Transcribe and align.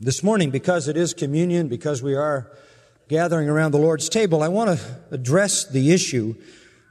This 0.00 0.22
morning, 0.22 0.50
because 0.50 0.86
it 0.86 0.96
is 0.96 1.12
communion, 1.12 1.66
because 1.66 2.04
we 2.04 2.14
are 2.14 2.52
gathering 3.08 3.48
around 3.48 3.72
the 3.72 3.78
Lord's 3.78 4.08
table, 4.08 4.44
I 4.44 4.48
want 4.48 4.78
to 4.78 5.00
address 5.10 5.64
the 5.64 5.90
issue 5.90 6.36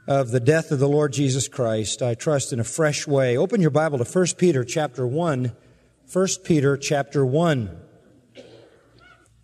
of 0.06 0.30
the 0.30 0.40
death 0.40 0.70
of 0.72 0.78
the 0.78 0.90
Lord 0.90 1.14
Jesus 1.14 1.48
Christ. 1.48 2.02
I 2.02 2.12
trust 2.12 2.52
in 2.52 2.60
a 2.60 2.64
fresh 2.64 3.06
way. 3.06 3.38
Open 3.38 3.62
your 3.62 3.70
Bible 3.70 3.96
to 3.96 4.04
1 4.04 4.26
Peter 4.36 4.62
chapter 4.62 5.06
1. 5.06 5.52
1 6.12 6.28
Peter 6.44 6.76
chapter 6.76 7.24
1. 7.24 7.80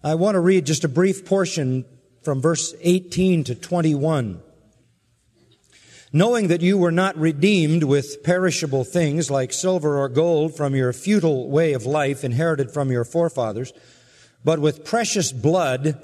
I 0.03 0.15
want 0.15 0.35
to 0.35 0.41
read 0.41 0.67
just 0.67 0.85
a 0.85 0.89
brief 0.89 1.25
portion 1.25 1.87
from 2.23 2.43
verse 2.43 2.75
18 2.83 3.45
to 3.45 3.55
21 3.55 4.43
knowing 6.15 6.47
that 6.47 6.63
you 6.63 6.79
were 6.79 6.93
not 6.93 7.19
redeemed 7.19 7.83
with 7.83 8.23
perishable 8.23 8.85
things 8.85 9.33
like 9.33 9.53
silver 9.53 9.99
or 9.99 10.09
gold 10.09 10.57
from 10.57 10.73
your 10.73 10.93
futile 10.93 11.51
way 11.51 11.73
of 11.73 11.85
life 11.85 12.23
inherited 12.23 12.71
from 12.71 12.93
your 12.93 13.05
forefathers, 13.05 13.73
but 14.45 14.61
with 14.61 14.85
precious 14.85 15.33
blood, 15.33 16.01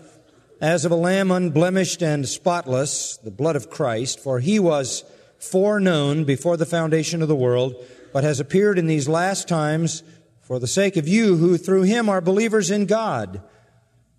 as 0.61 0.85
of 0.85 0.91
a 0.91 0.97
lamb 0.97 1.31
unblemished 1.31 2.03
and 2.03 2.29
spotless, 2.29 3.19
the 3.19 3.31
blood 3.31 3.55
of 3.55 3.71
Christ, 3.71 4.19
for 4.19 4.41
he 4.41 4.59
was 4.59 5.05
foreknown 5.39 6.25
before 6.25 6.57
the 6.57 6.67
foundation 6.67 7.23
of 7.23 7.29
the 7.29 7.37
world, 7.37 7.77
but 8.13 8.25
has 8.25 8.41
appeared 8.41 8.81
in 8.81 8.89
these 8.89 9.09
last 9.09 9.47
times 9.47 10.03
for 10.41 10.59
the 10.59 10.67
sake 10.67 10.97
of 10.97 11.07
you 11.07 11.37
who 11.37 11.57
through 11.57 11.83
him 11.83 12.09
are 12.09 12.21
believers 12.21 12.69
in 12.69 12.87
God, 12.87 13.41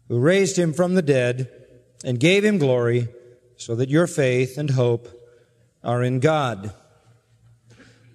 who 0.07 0.19
raised 0.19 0.57
him 0.57 0.71
from 0.71 0.95
the 0.95 1.01
dead 1.01 1.51
and 2.05 2.17
gave 2.17 2.45
him 2.45 2.59
glory, 2.59 3.09
so 3.57 3.75
that 3.75 3.89
your 3.89 4.07
faith 4.07 4.57
and 4.57 4.69
hope 4.69 5.17
are 5.83 6.03
in 6.03 6.19
God. 6.19 6.73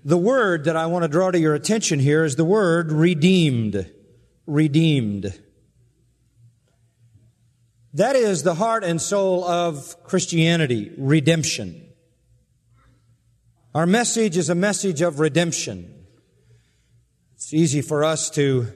The 0.05 0.16
word 0.16 0.65
that 0.65 0.77
I 0.77 0.87
want 0.87 1.02
to 1.02 1.09
draw 1.09 1.30
to 1.30 1.38
your 1.38 1.55
attention 1.55 1.98
here 1.98 2.25
is 2.25 2.37
the 2.37 2.45
word 2.45 2.92
redeemed. 2.92 3.91
Redeemed. 4.47 5.37
That 7.92 8.15
is 8.15 8.42
the 8.42 8.55
heart 8.55 8.84
and 8.84 9.01
soul 9.01 9.42
of 9.44 9.97
Christianity, 10.05 10.92
redemption. 10.97 11.83
Our 13.75 13.87
message 13.87 14.37
is 14.37 14.48
a 14.48 14.55
message 14.55 15.00
of 15.00 15.19
redemption. 15.19 16.06
It's 17.34 17.53
easy 17.53 17.83
for 17.83 18.05
us 18.05 18.31
to 18.31 18.69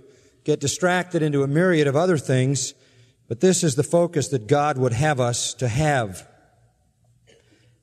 get 0.45 0.59
distracted 0.59 1.23
into 1.23 1.43
a 1.43 1.47
myriad 1.47 1.87
of 1.87 1.97
other 1.97 2.19
things, 2.19 2.75
but 3.29 3.41
this 3.41 3.63
is 3.63 3.75
the 3.75 3.83
focus 3.83 4.29
that 4.29 4.47
God 4.47 4.79
would 4.79 4.93
have 4.93 5.21
us 5.21 5.55
to 5.55 5.69
have. 5.69 6.27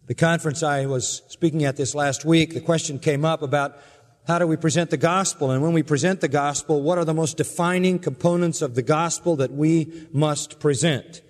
The 0.08 0.16
conference 0.16 0.64
I 0.64 0.86
was 0.86 1.22
speaking 1.28 1.66
at 1.66 1.76
this 1.76 1.94
last 1.94 2.24
week, 2.24 2.54
the 2.54 2.62
question 2.62 2.98
came 2.98 3.26
up 3.26 3.42
about 3.42 3.78
how 4.26 4.40
do 4.40 4.48
we 4.48 4.56
present 4.56 4.90
the 4.90 4.96
gospel? 4.96 5.52
And 5.52 5.62
when 5.62 5.74
we 5.74 5.84
present 5.84 6.22
the 6.22 6.30
gospel, 6.30 6.82
what 6.82 6.98
are 6.98 7.04
the 7.04 7.14
most 7.14 7.36
defining 7.36 8.00
components 8.00 8.62
of 8.62 8.74
the 8.74 8.82
gospel 8.82 9.36
that 9.36 9.52
we 9.52 10.08
must 10.14 10.62
present? 10.62 11.22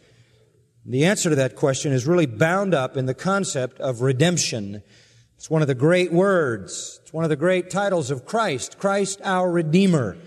The 0.86 1.06
answer 1.06 1.32
to 1.32 1.36
that 1.38 1.56
question 1.56 1.92
is 1.92 2.06
really 2.06 2.28
bound 2.28 2.76
up 2.76 2.98
in 2.98 3.08
the 3.08 3.16
concept 3.16 3.80
of 3.80 4.02
redemption. 4.02 4.84
It's 5.38 5.50
one 5.50 5.64
of 5.64 5.68
the 5.68 5.74
great 5.74 6.14
words. 6.14 7.00
It's 7.02 7.12
one 7.12 7.24
of 7.24 7.32
the 7.32 7.36
great 7.36 7.72
titles 7.72 8.12
of 8.12 8.26
Christ. 8.28 8.78
Christ 8.78 9.20
our 9.24 9.52
Redeemer. 9.52 10.18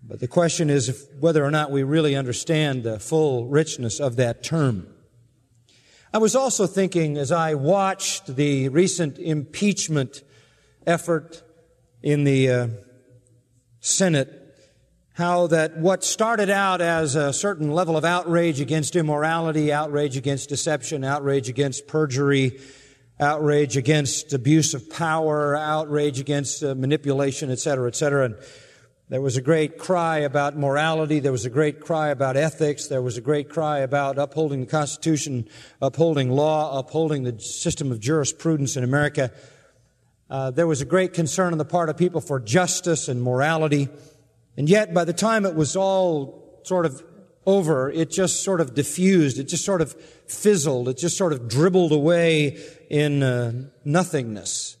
But 0.00 0.20
the 0.20 0.28
question 0.28 0.70
is 0.70 1.08
whether 1.18 1.44
or 1.44 1.50
not 1.50 1.72
we 1.72 1.82
really 1.82 2.14
understand 2.14 2.84
the 2.84 3.00
full 3.00 3.48
richness 3.48 3.98
of 3.98 4.14
that 4.14 4.44
term. 4.44 4.86
I 6.16 6.18
was 6.18 6.34
also 6.34 6.66
thinking 6.66 7.18
as 7.18 7.30
I 7.30 7.52
watched 7.52 8.36
the 8.36 8.70
recent 8.70 9.18
impeachment 9.18 10.22
effort 10.86 11.42
in 12.02 12.24
the 12.24 12.50
uh, 12.50 12.68
Senate, 13.80 14.32
how 15.12 15.48
that 15.48 15.76
what 15.76 16.02
started 16.02 16.48
out 16.48 16.80
as 16.80 17.16
a 17.16 17.34
certain 17.34 17.70
level 17.70 17.98
of 17.98 18.06
outrage 18.06 18.62
against 18.62 18.96
immorality, 18.96 19.70
outrage 19.70 20.16
against 20.16 20.48
deception, 20.48 21.04
outrage 21.04 21.50
against 21.50 21.86
perjury, 21.86 22.60
outrage 23.20 23.76
against 23.76 24.32
abuse 24.32 24.72
of 24.72 24.88
power, 24.88 25.54
outrage 25.54 26.18
against 26.18 26.64
uh, 26.64 26.74
manipulation, 26.74 27.50
et 27.50 27.58
cetera, 27.58 27.88
et 27.88 27.94
cetera, 27.94 28.32
there 29.08 29.20
was 29.20 29.36
a 29.36 29.40
great 29.40 29.78
cry 29.78 30.18
about 30.18 30.56
morality. 30.56 31.20
There 31.20 31.30
was 31.30 31.44
a 31.44 31.50
great 31.50 31.78
cry 31.78 32.08
about 32.08 32.36
ethics. 32.36 32.88
There 32.88 33.02
was 33.02 33.16
a 33.16 33.20
great 33.20 33.48
cry 33.48 33.78
about 33.78 34.18
upholding 34.18 34.60
the 34.60 34.66
Constitution, 34.66 35.48
upholding 35.80 36.30
law, 36.30 36.76
upholding 36.76 37.22
the 37.22 37.38
system 37.38 37.92
of 37.92 38.00
jurisprudence 38.00 38.76
in 38.76 38.82
America. 38.82 39.30
Uh, 40.28 40.50
there 40.50 40.66
was 40.66 40.80
a 40.80 40.84
great 40.84 41.12
concern 41.12 41.52
on 41.52 41.58
the 41.58 41.64
part 41.64 41.88
of 41.88 41.96
people 41.96 42.20
for 42.20 42.40
justice 42.40 43.06
and 43.06 43.22
morality. 43.22 43.88
And 44.56 44.68
yet, 44.68 44.92
by 44.92 45.04
the 45.04 45.12
time 45.12 45.46
it 45.46 45.54
was 45.54 45.76
all 45.76 46.60
sort 46.64 46.84
of 46.84 47.00
over, 47.46 47.88
it 47.88 48.10
just 48.10 48.42
sort 48.42 48.60
of 48.60 48.74
diffused. 48.74 49.38
It 49.38 49.44
just 49.44 49.64
sort 49.64 49.82
of 49.82 49.92
fizzled. 50.26 50.88
It 50.88 50.98
just 50.98 51.16
sort 51.16 51.32
of 51.32 51.46
dribbled 51.46 51.92
away 51.92 52.58
in 52.90 53.22
uh, 53.22 53.52
nothingness. 53.84 54.76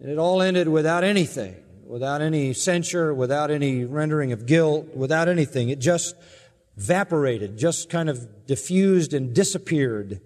And 0.00 0.10
it 0.10 0.16
all 0.16 0.40
ended 0.40 0.68
without 0.68 1.04
anything 1.04 1.61
without 1.92 2.22
any 2.22 2.54
censure, 2.54 3.12
without 3.12 3.50
any 3.50 3.84
rendering 3.84 4.32
of 4.32 4.46
guilt, 4.46 4.96
without 4.96 5.28
anything. 5.28 5.68
It 5.68 5.78
just 5.78 6.14
evaporated, 6.78 7.58
just 7.58 7.90
kind 7.90 8.08
of 8.08 8.46
diffused 8.46 9.12
and 9.12 9.34
disappeared. 9.34 10.22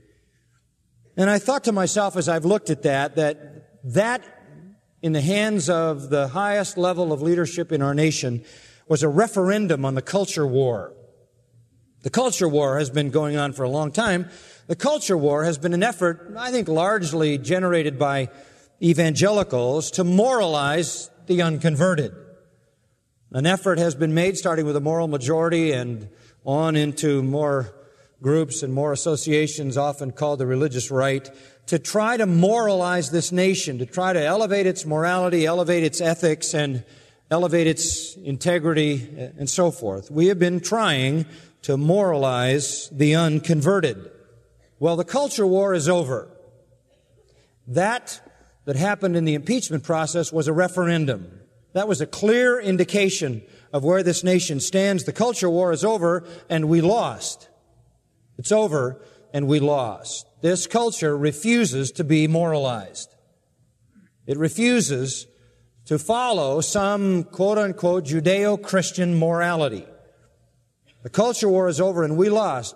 And 1.17 1.29
I 1.29 1.41
thought 1.41 1.65
to 1.65 1.73
myself 1.73 2.17
as 2.17 2.29
I've 2.29 2.45
looked 2.45 2.71
at 2.71 2.85
that, 2.85 3.17
that 3.17 3.83
that 3.83 4.23
in 5.03 5.13
the 5.13 5.21
hands 5.21 5.69
of 5.69 6.09
the 6.09 6.29
highest 6.29 6.79
level 6.79 7.13
of 7.13 7.21
leadership 7.21 7.73
in 7.73 7.83
our 7.83 7.95
nation 7.95 8.45
was 8.87 9.03
a 9.03 9.09
referendum 9.09 9.85
on 9.85 9.97
the 9.97 10.03
culture 10.03 10.47
war. 10.47 10.95
The 12.03 12.11
culture 12.11 12.49
war 12.49 12.79
has 12.79 12.91
been 12.91 13.11
going 13.11 13.37
on 13.37 13.53
for 13.53 13.65
a 13.65 13.69
long 13.69 13.91
time. 13.91 14.31
The 14.69 14.77
culture 14.77 15.17
war 15.17 15.43
has 15.43 15.59
been 15.59 15.75
an 15.75 15.83
effort, 15.83 16.33
I 16.39 16.53
think 16.53 16.69
largely 16.69 17.39
generated 17.39 17.99
by 17.99 18.29
evangelicals 18.81 19.91
to 19.93 20.05
moralize 20.05 21.11
the 21.27 21.43
unconverted. 21.43 22.13
An 23.33 23.47
effort 23.47 23.79
has 23.79 23.95
been 23.95 24.15
made, 24.15 24.37
starting 24.37 24.67
with 24.67 24.77
a 24.77 24.81
moral 24.81 25.09
majority 25.09 25.73
and 25.73 26.09
on 26.45 26.77
into 26.77 27.23
more 27.23 27.75
groups 28.23 28.63
and 28.63 28.73
more 28.73 28.93
associations, 28.93 29.77
often 29.77 30.13
called 30.13 30.39
the 30.39 30.47
religious 30.47 30.91
right, 30.91 31.29
to 31.67 31.79
try 31.79 32.17
to 32.17 32.27
moralize 32.27 33.11
this 33.11 33.33
nation, 33.33 33.79
to 33.79 33.87
try 33.87 34.13
to 34.13 34.23
elevate 34.23 34.67
its 34.67 34.87
morality, 34.87 35.45
elevate 35.45 35.83
its 35.83 36.01
ethics, 36.01 36.55
and 36.55 36.85
elevate 37.31 37.67
its 37.67 38.17
integrity, 38.17 39.33
and 39.37 39.51
so 39.51 39.71
forth. 39.71 40.11
We 40.11 40.27
have 40.27 40.39
been 40.39 40.61
trying 40.61 41.27
to 41.63 41.77
moralize 41.77 42.89
the 42.91 43.17
unconverted. 43.17 44.11
Well, 44.79 44.97
the 44.97 45.05
culture 45.05 45.47
war 45.47 45.75
is 45.75 45.89
over. 45.89 46.29
That 47.67 48.21
that 48.67 48.77
happened 48.77 49.17
in 49.17 49.25
the 49.25 49.35
impeachment 49.35 49.83
process 49.83 50.33
was 50.33 50.49
a 50.49 50.53
referendum. 50.53 51.41
That 51.73 51.89
was 51.89 52.01
a 52.01 52.07
clear 52.07 52.61
indication 52.61 53.43
of 53.73 53.85
where 53.85 54.03
this 54.03 54.23
nation 54.23 54.61
stands. 54.61 55.05
The 55.05 55.13
culture 55.13 55.49
war 55.49 55.73
is 55.73 55.85
over 55.85 56.25
and 56.51 56.69
we 56.69 56.81
lost. 56.81 57.49
It's 58.39 58.53
over 58.53 59.01
and 59.33 59.47
we 59.47 59.61
lost. 59.61 60.27
This 60.43 60.67
culture 60.67 61.17
refuses 61.17 61.93
to 61.93 62.05
be 62.05 62.27
moralized. 62.27 63.15
It 64.27 64.37
refuses 64.37 65.27
to 65.87 65.99
follow 65.99 66.61
some 66.61 67.25
quote 67.25 67.59
unquote 67.59 68.05
Judeo-Christian 68.05 69.19
morality. 69.19 69.87
The 71.05 71.11
culture 71.11 71.49
war 71.49 71.69
is 71.69 71.81
over 71.81 72.03
and 72.03 72.17
we 72.17 72.29
lost. 72.29 72.75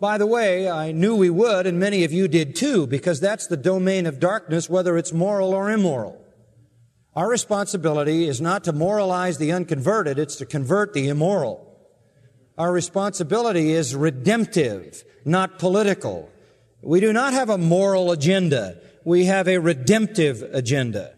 By 0.00 0.16
the 0.16 0.26
way, 0.26 0.68
I 0.68 0.92
knew 0.92 1.14
we 1.14 1.28
would, 1.28 1.66
and 1.66 1.78
many 1.78 2.04
of 2.04 2.12
you 2.12 2.26
did 2.26 2.56
too, 2.56 2.86
because 2.86 3.20
that's 3.20 3.46
the 3.46 3.56
domain 3.56 4.06
of 4.06 4.18
darkness, 4.18 4.70
whether 4.70 4.96
it's 4.96 5.12
moral 5.12 5.52
or 5.52 5.70
immoral. 5.70 6.16
Our 7.14 7.28
responsibility 7.28 8.26
is 8.26 8.40
not 8.40 8.64
to 8.64 8.72
moralize 8.72 9.36
the 9.36 9.52
unconverted, 9.52 10.18
it's 10.18 10.36
to 10.36 10.46
convert 10.46 10.94
the 10.94 11.08
immoral. 11.08 11.66
Our 12.56 12.72
responsibility 12.72 13.72
is 13.72 13.94
redemptive, 13.94 15.04
not 15.26 15.58
political. 15.58 16.30
We 16.82 17.00
do 17.00 17.12
not 17.12 17.34
have 17.34 17.50
a 17.50 17.58
moral 17.58 18.10
agenda. 18.10 18.78
We 19.04 19.26
have 19.26 19.48
a 19.48 19.58
redemptive 19.58 20.42
agenda. 20.42 21.14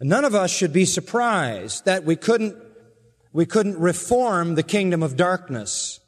none 0.00 0.24
of 0.24 0.34
us 0.34 0.50
should 0.50 0.72
be 0.72 0.84
surprised 0.84 1.84
that 1.84 2.02
we 2.02 2.16
couldn't, 2.16 2.56
we 3.32 3.46
couldn't 3.46 3.78
reform 3.78 4.56
the 4.56 4.64
kingdom 4.64 5.00
of 5.00 5.16
darkness 5.16 6.00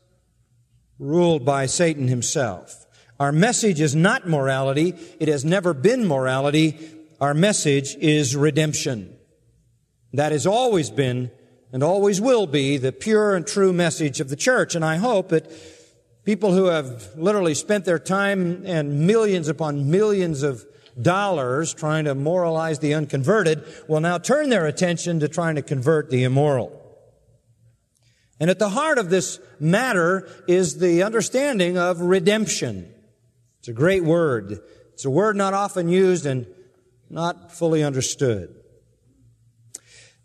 ruled 0.98 1.44
by 1.44 1.66
Satan 1.66 2.08
himself. 2.08 2.86
Our 3.18 3.32
message 3.32 3.80
is 3.80 3.94
not 3.94 4.28
morality. 4.28 4.94
It 5.20 5.28
has 5.28 5.44
never 5.44 5.72
been 5.72 6.06
morality. 6.06 6.78
Our 7.20 7.34
message 7.34 7.94
is 7.96 8.34
redemption. 8.34 9.16
That 10.12 10.32
has 10.32 10.46
always 10.46 10.90
been 10.90 11.30
and 11.72 11.82
always 11.82 12.20
will 12.20 12.46
be 12.46 12.76
the 12.76 12.92
pure 12.92 13.34
and 13.34 13.46
true 13.46 13.72
message 13.72 14.20
of 14.20 14.28
the 14.28 14.36
church. 14.36 14.74
And 14.74 14.84
I 14.84 14.96
hope 14.96 15.30
that 15.30 15.50
people 16.24 16.52
who 16.52 16.66
have 16.66 17.16
literally 17.16 17.54
spent 17.54 17.84
their 17.84 17.98
time 17.98 18.62
and 18.64 19.06
millions 19.06 19.48
upon 19.48 19.90
millions 19.90 20.42
of 20.42 20.64
dollars 21.00 21.74
trying 21.74 22.04
to 22.04 22.14
moralize 22.14 22.78
the 22.78 22.94
unconverted 22.94 23.64
will 23.88 24.00
now 24.00 24.18
turn 24.18 24.48
their 24.48 24.66
attention 24.66 25.20
to 25.20 25.28
trying 25.28 25.56
to 25.56 25.62
convert 25.62 26.10
the 26.10 26.24
immoral. 26.24 26.83
And 28.40 28.50
at 28.50 28.58
the 28.58 28.70
heart 28.70 28.98
of 28.98 29.10
this 29.10 29.38
matter 29.60 30.28
is 30.48 30.78
the 30.78 31.02
understanding 31.02 31.78
of 31.78 32.00
redemption. 32.00 32.92
It's 33.60 33.68
a 33.68 33.72
great 33.72 34.04
word. 34.04 34.60
It's 34.92 35.04
a 35.04 35.10
word 35.10 35.36
not 35.36 35.54
often 35.54 35.88
used 35.88 36.26
and 36.26 36.46
not 37.10 37.52
fully 37.52 37.82
understood. 37.82 38.54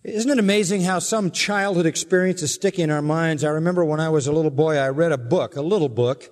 Isn't 0.03 0.31
it 0.31 0.39
amazing 0.39 0.81
how 0.81 0.99
some 0.99 1.29
childhood 1.29 1.85
experiences 1.85 2.53
stick 2.53 2.79
in 2.79 2.89
our 2.89 3.01
minds? 3.01 3.43
I 3.43 3.49
remember 3.49 3.83
when 3.83 3.99
I 3.99 4.09
was 4.09 4.27
a 4.27 4.31
little 4.31 4.51
boy, 4.51 4.77
I 4.77 4.89
read 4.89 5.11
a 5.11 5.17
book, 5.17 5.55
a 5.55 5.61
little 5.61 5.89
book, 5.89 6.29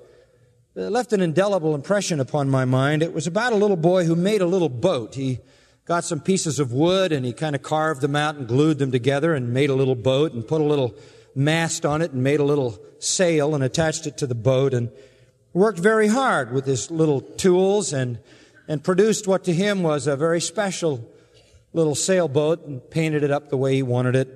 that 0.73 0.89
left 0.89 1.11
an 1.11 1.21
indelible 1.21 1.75
impression 1.75 2.19
upon 2.19 2.49
my 2.49 2.63
mind. 2.63 3.03
It 3.03 3.13
was 3.13 3.27
about 3.27 3.51
a 3.51 3.57
little 3.57 3.75
boy 3.75 4.05
who 4.05 4.15
made 4.15 4.41
a 4.41 4.45
little 4.45 4.69
boat. 4.69 5.15
He 5.15 5.39
got 5.85 6.03
some 6.03 6.21
pieces 6.21 6.59
of 6.59 6.71
wood 6.71 7.11
and 7.11 7.25
he 7.25 7.33
kind 7.33 7.55
of 7.55 7.61
carved 7.61 8.01
them 8.01 8.15
out 8.15 8.35
and 8.35 8.47
glued 8.47 8.77
them 8.77 8.91
together 8.91 9.33
and 9.33 9.53
made 9.53 9.69
a 9.69 9.75
little 9.75 9.95
boat 9.95 10.33
and 10.33 10.47
put 10.47 10.61
a 10.61 10.63
little 10.63 10.95
mast 11.37 11.85
on 11.85 12.01
it 12.01 12.11
and 12.11 12.23
made 12.23 12.39
a 12.39 12.43
little 12.43 12.79
sail 12.97 13.53
and 13.53 13.63
attached 13.63 14.07
it 14.07 14.17
to 14.17 14.25
the 14.25 14.35
boat 14.35 14.73
and 14.73 14.89
worked 15.53 15.77
very 15.77 16.07
hard 16.07 16.51
with 16.51 16.65
his 16.65 16.89
little 16.89 17.21
tools 17.21 17.93
and, 17.93 18.17
and 18.67 18.83
produced 18.83 19.27
what 19.27 19.43
to 19.43 19.53
him 19.53 19.83
was 19.83 20.07
a 20.07 20.15
very 20.15 20.41
special 20.41 21.07
little 21.73 21.93
sailboat 21.93 22.65
and 22.65 22.89
painted 22.89 23.23
it 23.23 23.29
up 23.29 23.49
the 23.49 23.57
way 23.57 23.75
he 23.75 23.83
wanted 23.83 24.15
it. 24.15 24.27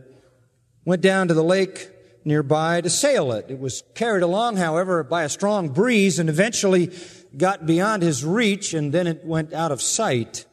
Went 0.86 1.02
down 1.02 1.28
to 1.28 1.34
the 1.34 1.44
lake 1.44 1.90
nearby 2.24 2.82
to 2.82 2.90
sail 2.90 3.32
it. 3.32 3.46
It 3.50 3.60
was 3.60 3.84
carried 3.96 4.22
along, 4.22 4.58
however, 4.58 5.04
by 5.04 5.24
a 5.24 5.30
strong 5.30 5.70
breeze 5.70 6.20
and 6.20 6.30
eventually 6.30 6.92
got 7.36 7.66
beyond 7.66 8.04
his 8.04 8.24
reach 8.24 8.76
and 8.76 8.94
then 8.94 9.08
it 9.08 9.26
went 9.26 9.54
out 9.54 9.72
of 9.72 9.82
sight. 9.82 10.46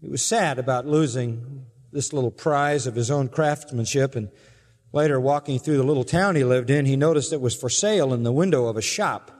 He 0.00 0.08
was 0.08 0.22
sad 0.22 0.60
about 0.60 0.86
losing 0.86 1.66
this 1.90 2.12
little 2.12 2.30
prize 2.30 2.86
of 2.86 2.94
his 2.94 3.10
own 3.10 3.28
craftsmanship 3.28 4.14
and 4.14 4.30
Later, 4.96 5.20
walking 5.20 5.58
through 5.58 5.76
the 5.76 5.82
little 5.82 6.04
town 6.04 6.36
he 6.36 6.44
lived 6.44 6.70
in, 6.70 6.86
he 6.86 6.96
noticed 6.96 7.30
it 7.30 7.40
was 7.42 7.54
for 7.54 7.68
sale 7.68 8.14
in 8.14 8.22
the 8.22 8.32
window 8.32 8.64
of 8.64 8.78
a 8.78 8.80
shop. 8.80 9.30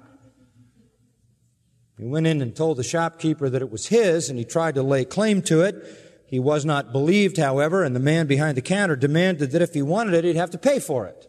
He 1.97 2.05
went 2.05 2.27
in 2.27 2.43
and 2.43 2.55
told 2.55 2.77
the 2.77 2.85
shopkeeper 2.85 3.49
that 3.49 3.63
it 3.63 3.71
was 3.71 3.87
his, 3.87 4.29
and 4.29 4.39
he 4.39 4.45
tried 4.45 4.75
to 4.75 4.83
lay 4.83 5.07
claim 5.07 5.41
to 5.45 5.63
it. 5.63 6.27
He 6.27 6.39
was 6.39 6.67
not 6.67 6.93
believed, 6.93 7.39
however, 7.39 7.85
and 7.85 7.97
the 7.97 8.01
man 8.01 8.27
behind 8.27 8.59
the 8.59 8.61
counter 8.61 8.97
demanded 8.97 9.53
that 9.53 9.63
if 9.63 9.73
he 9.73 9.81
wanted 9.81 10.13
it, 10.13 10.25
he'd 10.25 10.37
have 10.37 10.51
to 10.51 10.59
pay 10.59 10.79
for 10.79 11.07
it. 11.07 11.27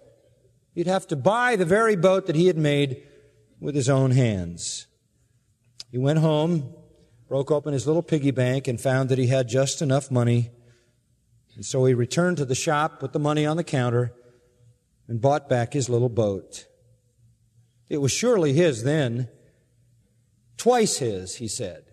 He'd 0.75 0.87
have 0.87 1.07
to 1.07 1.15
buy 1.15 1.55
the 1.55 1.63
very 1.63 1.95
boat 1.95 2.25
that 2.25 2.35
he 2.35 2.47
had 2.47 2.57
made 2.57 3.01
with 3.61 3.75
his 3.75 3.87
own 3.87 4.11
hands. 4.11 4.87
He 5.89 5.97
went 5.97 6.19
home, 6.19 6.75
broke 7.29 7.49
open 7.49 7.71
his 7.71 7.87
little 7.87 8.03
piggy 8.03 8.31
bank, 8.31 8.67
and 8.67 8.81
found 8.81 9.07
that 9.07 9.19
he 9.19 9.27
had 9.27 9.47
just 9.47 9.81
enough 9.81 10.11
money 10.11 10.51
and 11.57 11.65
so 11.65 11.85
he 11.85 11.95
returned 11.95 12.37
to 12.37 12.45
the 12.45 12.53
shop, 12.53 12.99
put 12.99 13.13
the 13.13 13.19
money 13.19 13.43
on 13.43 13.57
the 13.57 13.63
counter, 13.63 14.13
and 15.07 15.21
bought 15.21 15.47
back 15.47 15.73
his 15.73 15.89
little 15.89 16.09
boat. 16.09 16.65
It 17.89 17.99
was 17.99 18.11
surely 18.11 18.53
his 18.53 18.83
then, 18.83 19.29
twice 20.57 20.97
his, 20.97 21.35
he 21.37 21.47
said, 21.47 21.85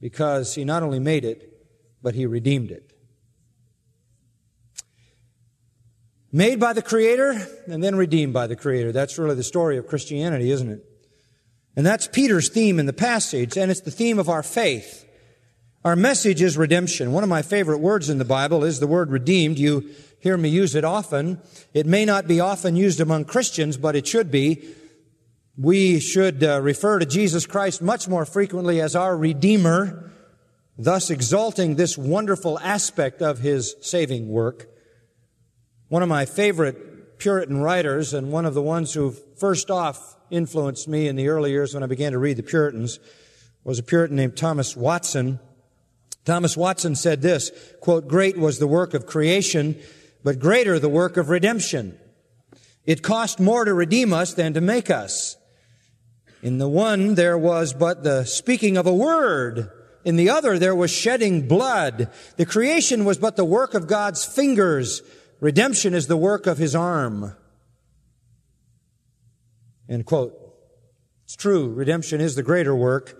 because 0.00 0.54
he 0.54 0.64
not 0.64 0.82
only 0.82 1.00
made 1.00 1.24
it, 1.24 1.66
but 2.02 2.14
he 2.14 2.26
redeemed 2.26 2.70
it. 2.70 2.92
Made 6.30 6.60
by 6.60 6.72
the 6.72 6.82
Creator 6.82 7.46
and 7.66 7.82
then 7.82 7.96
redeemed 7.96 8.32
by 8.32 8.46
the 8.46 8.56
Creator. 8.56 8.92
That's 8.92 9.18
really 9.18 9.34
the 9.34 9.42
story 9.42 9.78
of 9.78 9.86
Christianity, 9.86 10.50
isn't 10.50 10.70
it? 10.70 10.84
And 11.74 11.84
that's 11.84 12.06
Peter's 12.06 12.48
theme 12.48 12.78
in 12.78 12.86
the 12.86 12.92
passage, 12.92 13.56
and 13.56 13.70
it's 13.70 13.80
the 13.80 13.90
theme 13.90 14.18
of 14.18 14.28
our 14.28 14.42
faith. 14.42 15.06
Our 15.84 15.96
message 15.96 16.42
is 16.42 16.58
redemption. 16.58 17.12
One 17.12 17.22
of 17.22 17.28
my 17.28 17.42
favorite 17.42 17.78
words 17.78 18.08
in 18.08 18.18
the 18.18 18.24
Bible 18.24 18.64
is 18.64 18.80
the 18.80 18.86
word 18.86 19.10
redeemed. 19.10 19.58
You 19.58 19.90
hear 20.26 20.36
me 20.36 20.48
use 20.48 20.74
it 20.74 20.82
often. 20.82 21.40
It 21.72 21.86
may 21.86 22.04
not 22.04 22.26
be 22.26 22.40
often 22.40 22.74
used 22.74 23.00
among 23.00 23.26
Christians, 23.26 23.76
but 23.76 23.94
it 23.94 24.08
should 24.08 24.28
be. 24.28 24.68
We 25.56 26.00
should 26.00 26.42
uh, 26.42 26.60
refer 26.60 26.98
to 26.98 27.06
Jesus 27.06 27.46
Christ 27.46 27.80
much 27.80 28.08
more 28.08 28.26
frequently 28.26 28.80
as 28.80 28.96
our 28.96 29.16
Redeemer, 29.16 30.10
thus 30.76 31.10
exalting 31.10 31.76
this 31.76 31.96
wonderful 31.96 32.58
aspect 32.58 33.22
of 33.22 33.38
His 33.38 33.76
saving 33.80 34.26
work. 34.28 34.68
One 35.86 36.02
of 36.02 36.08
my 36.08 36.24
favorite 36.26 37.20
Puritan 37.20 37.58
writers, 37.58 38.12
and 38.12 38.32
one 38.32 38.46
of 38.46 38.54
the 38.54 38.62
ones 38.62 38.94
who 38.94 39.14
first 39.38 39.70
off 39.70 40.16
influenced 40.28 40.88
me 40.88 41.06
in 41.06 41.14
the 41.14 41.28
early 41.28 41.52
years 41.52 41.72
when 41.72 41.84
I 41.84 41.86
began 41.86 42.10
to 42.12 42.18
read 42.18 42.36
the 42.36 42.42
Puritans, 42.42 42.98
was 43.62 43.78
a 43.78 43.84
Puritan 43.84 44.16
named 44.16 44.36
Thomas 44.36 44.76
Watson. 44.76 45.38
Thomas 46.24 46.56
Watson 46.56 46.96
said 46.96 47.22
this, 47.22 47.52
quote, 47.80 48.08
great 48.08 48.36
was 48.36 48.58
the 48.58 48.66
work 48.66 48.92
of 48.92 49.06
creation, 49.06 49.80
but 50.26 50.40
greater 50.40 50.76
the 50.80 50.88
work 50.88 51.16
of 51.16 51.28
redemption. 51.28 51.96
It 52.84 53.00
cost 53.00 53.38
more 53.38 53.64
to 53.64 53.72
redeem 53.72 54.12
us 54.12 54.34
than 54.34 54.54
to 54.54 54.60
make 54.60 54.90
us. 54.90 55.36
In 56.42 56.58
the 56.58 56.68
one, 56.68 57.14
there 57.14 57.38
was 57.38 57.72
but 57.72 58.02
the 58.02 58.24
speaking 58.24 58.76
of 58.76 58.88
a 58.88 58.92
word. 58.92 59.70
In 60.04 60.16
the 60.16 60.28
other, 60.28 60.58
there 60.58 60.74
was 60.74 60.90
shedding 60.90 61.46
blood. 61.46 62.10
The 62.38 62.44
creation 62.44 63.04
was 63.04 63.18
but 63.18 63.36
the 63.36 63.44
work 63.44 63.74
of 63.74 63.86
God's 63.86 64.24
fingers. 64.24 65.00
Redemption 65.38 65.94
is 65.94 66.08
the 66.08 66.16
work 66.16 66.48
of 66.48 66.58
his 66.58 66.74
arm. 66.74 67.36
End 69.88 70.06
quote. 70.06 70.34
It's 71.22 71.36
true. 71.36 71.72
Redemption 71.72 72.20
is 72.20 72.34
the 72.34 72.42
greater 72.42 72.74
work. 72.74 73.16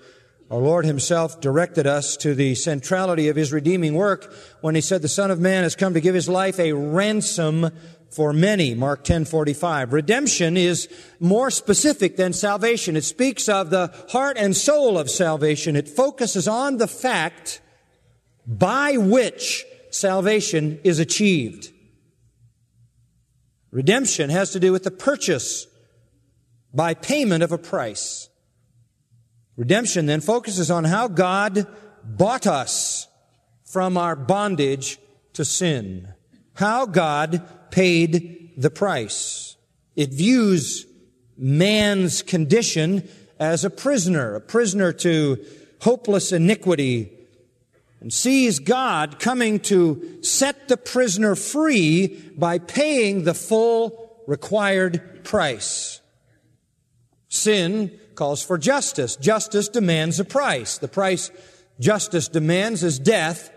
Our 0.49 0.61
Lord 0.61 0.85
Himself 0.85 1.41
directed 1.41 1.89
us 1.89 2.17
to 2.19 2.33
the 2.35 2.55
centrality 2.55 3.29
of 3.29 3.35
His 3.35 3.53
redeeming 3.53 3.95
work 3.95 4.33
when 4.61 4.77
He 4.77 4.81
said 4.81 5.03
the 5.03 5.09
Son 5.09 5.33
of 5.33 5.41
Man 5.41 5.65
has 5.65 5.75
come 5.75 5.95
to 5.95 6.01
give 6.01 6.15
His 6.15 6.29
life 6.29 6.61
a 6.61 6.73
ransom 6.73 7.71
for 8.11 8.33
many. 8.33 8.73
Mark 8.75 9.05
10:45. 9.05 9.93
Redemption 9.93 10.57
is 10.57 10.89
more 11.19 11.51
specific 11.51 12.17
than 12.17 12.33
salvation. 12.33 12.97
It 12.97 13.05
speaks 13.05 13.49
of 13.49 13.71
the 13.71 13.93
heart 14.11 14.37
and 14.39 14.57
soul 14.57 14.97
of 14.99 15.11
salvation. 15.11 15.75
It 15.75 15.89
focuses 15.89 16.47
on 16.47 16.77
the 16.77 16.87
fact 16.87 17.61
by 18.47 18.97
which 18.97 19.65
salvation 19.91 20.79
is 20.85 21.01
achieved. 21.01 21.73
Redemption 23.73 24.31
has 24.31 24.53
to 24.53 24.61
do 24.61 24.71
with 24.71 24.85
the 24.85 24.93
purchase 24.93 25.67
by 26.73 26.95
payment 26.95 27.43
of 27.43 27.51
a 27.51 27.59
price. 27.59 28.26
Redemption 29.57 30.07
then 30.07 30.21
focuses 30.21 30.71
on 30.71 30.85
how 30.85 31.09
God 31.09 31.67
bought 32.05 32.47
us 32.47 33.09
from 33.65 33.97
our 33.97 34.15
bondage 34.15 34.99
to 35.33 35.45
sin. 35.45 36.09
How 36.55 36.87
God 36.87 37.43
paid 37.71 38.53
the 38.57 38.71
price. 38.71 39.57
It 39.95 40.11
views 40.11 40.87
man's 41.37 42.23
condition 42.23 43.09
as 43.39 43.65
a 43.65 43.71
prisoner, 43.71 44.35
a 44.35 44.41
prisoner 44.41 44.93
to 44.93 45.45
hopeless 45.81 46.33
iniquity, 46.33 47.13
and 48.01 48.13
sees 48.13 48.59
God 48.59 49.19
coming 49.19 49.61
to 49.61 50.23
set 50.23 50.69
the 50.69 50.77
prisoner 50.77 51.35
free 51.35 52.09
by 52.37 52.59
paying 52.59 53.25
the 53.25 53.35
full 53.35 54.23
required 54.27 55.25
price. 55.25 56.01
Sin 57.29 57.99
calls 58.17 58.43
for 58.43 58.59
justice. 58.59 59.17
Justice 59.17 59.69
demands 59.69 60.19
a 60.19 60.25
price. 60.25 60.79
The 60.79 60.89
price 60.89 61.31
justice 61.79 62.29
demands 62.29 62.83
is 62.83 62.99
death. 62.99 63.51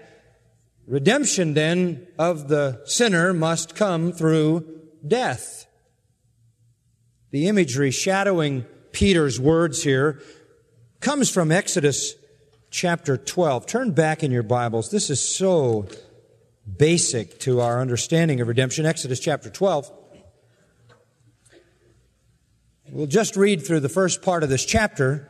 Redemption 0.88 1.54
then 1.54 2.08
of 2.18 2.48
the 2.48 2.82
sinner 2.86 3.34
must 3.34 3.76
come 3.76 4.12
through 4.12 4.66
death. 5.08 5.68
The 7.32 7.48
imagery 7.48 7.92
shadowing 7.92 8.66
Peter's 8.92 9.40
words 9.40 9.84
here 9.84 10.20
comes 11.00 11.30
from 11.30 11.52
Exodus 11.52 12.16
chapter 12.72 13.18
12. 13.18 13.66
Turn 13.66 13.92
back 13.92 14.24
in 14.24 14.32
your 14.32 14.44
Bibles. 14.44 14.90
This 14.90 15.10
is 15.10 15.22
so 15.22 15.88
basic 16.78 17.40
to 17.42 17.62
our 17.62 17.82
understanding 17.82 18.42
of 18.42 18.48
redemption. 18.48 18.86
Exodus 18.86 19.20
chapter 19.20 19.50
12. 19.50 19.92
We'll 22.92 23.08
just 23.08 23.36
read 23.36 23.66
through 23.66 23.82
the 23.82 23.90
first 23.90 24.22
part 24.22 24.44
of 24.44 24.50
this 24.50 24.66
chapter. 24.66 25.30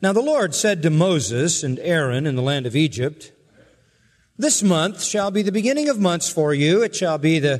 Now 0.00 0.12
the 0.12 0.22
Lord 0.22 0.54
said 0.54 0.82
to 0.82 0.90
Moses 0.90 1.62
and 1.62 1.78
Aaron 1.80 2.26
in 2.26 2.36
the 2.36 2.42
land 2.42 2.66
of 2.66 2.76
Egypt, 2.76 3.32
This 4.38 4.62
month 4.62 5.02
shall 5.02 5.30
be 5.30 5.42
the 5.42 5.50
beginning 5.50 5.88
of 5.88 5.98
months 5.98 6.28
for 6.28 6.54
you. 6.54 6.82
It 6.82 6.94
shall 6.94 7.18
be 7.18 7.38
the 7.38 7.58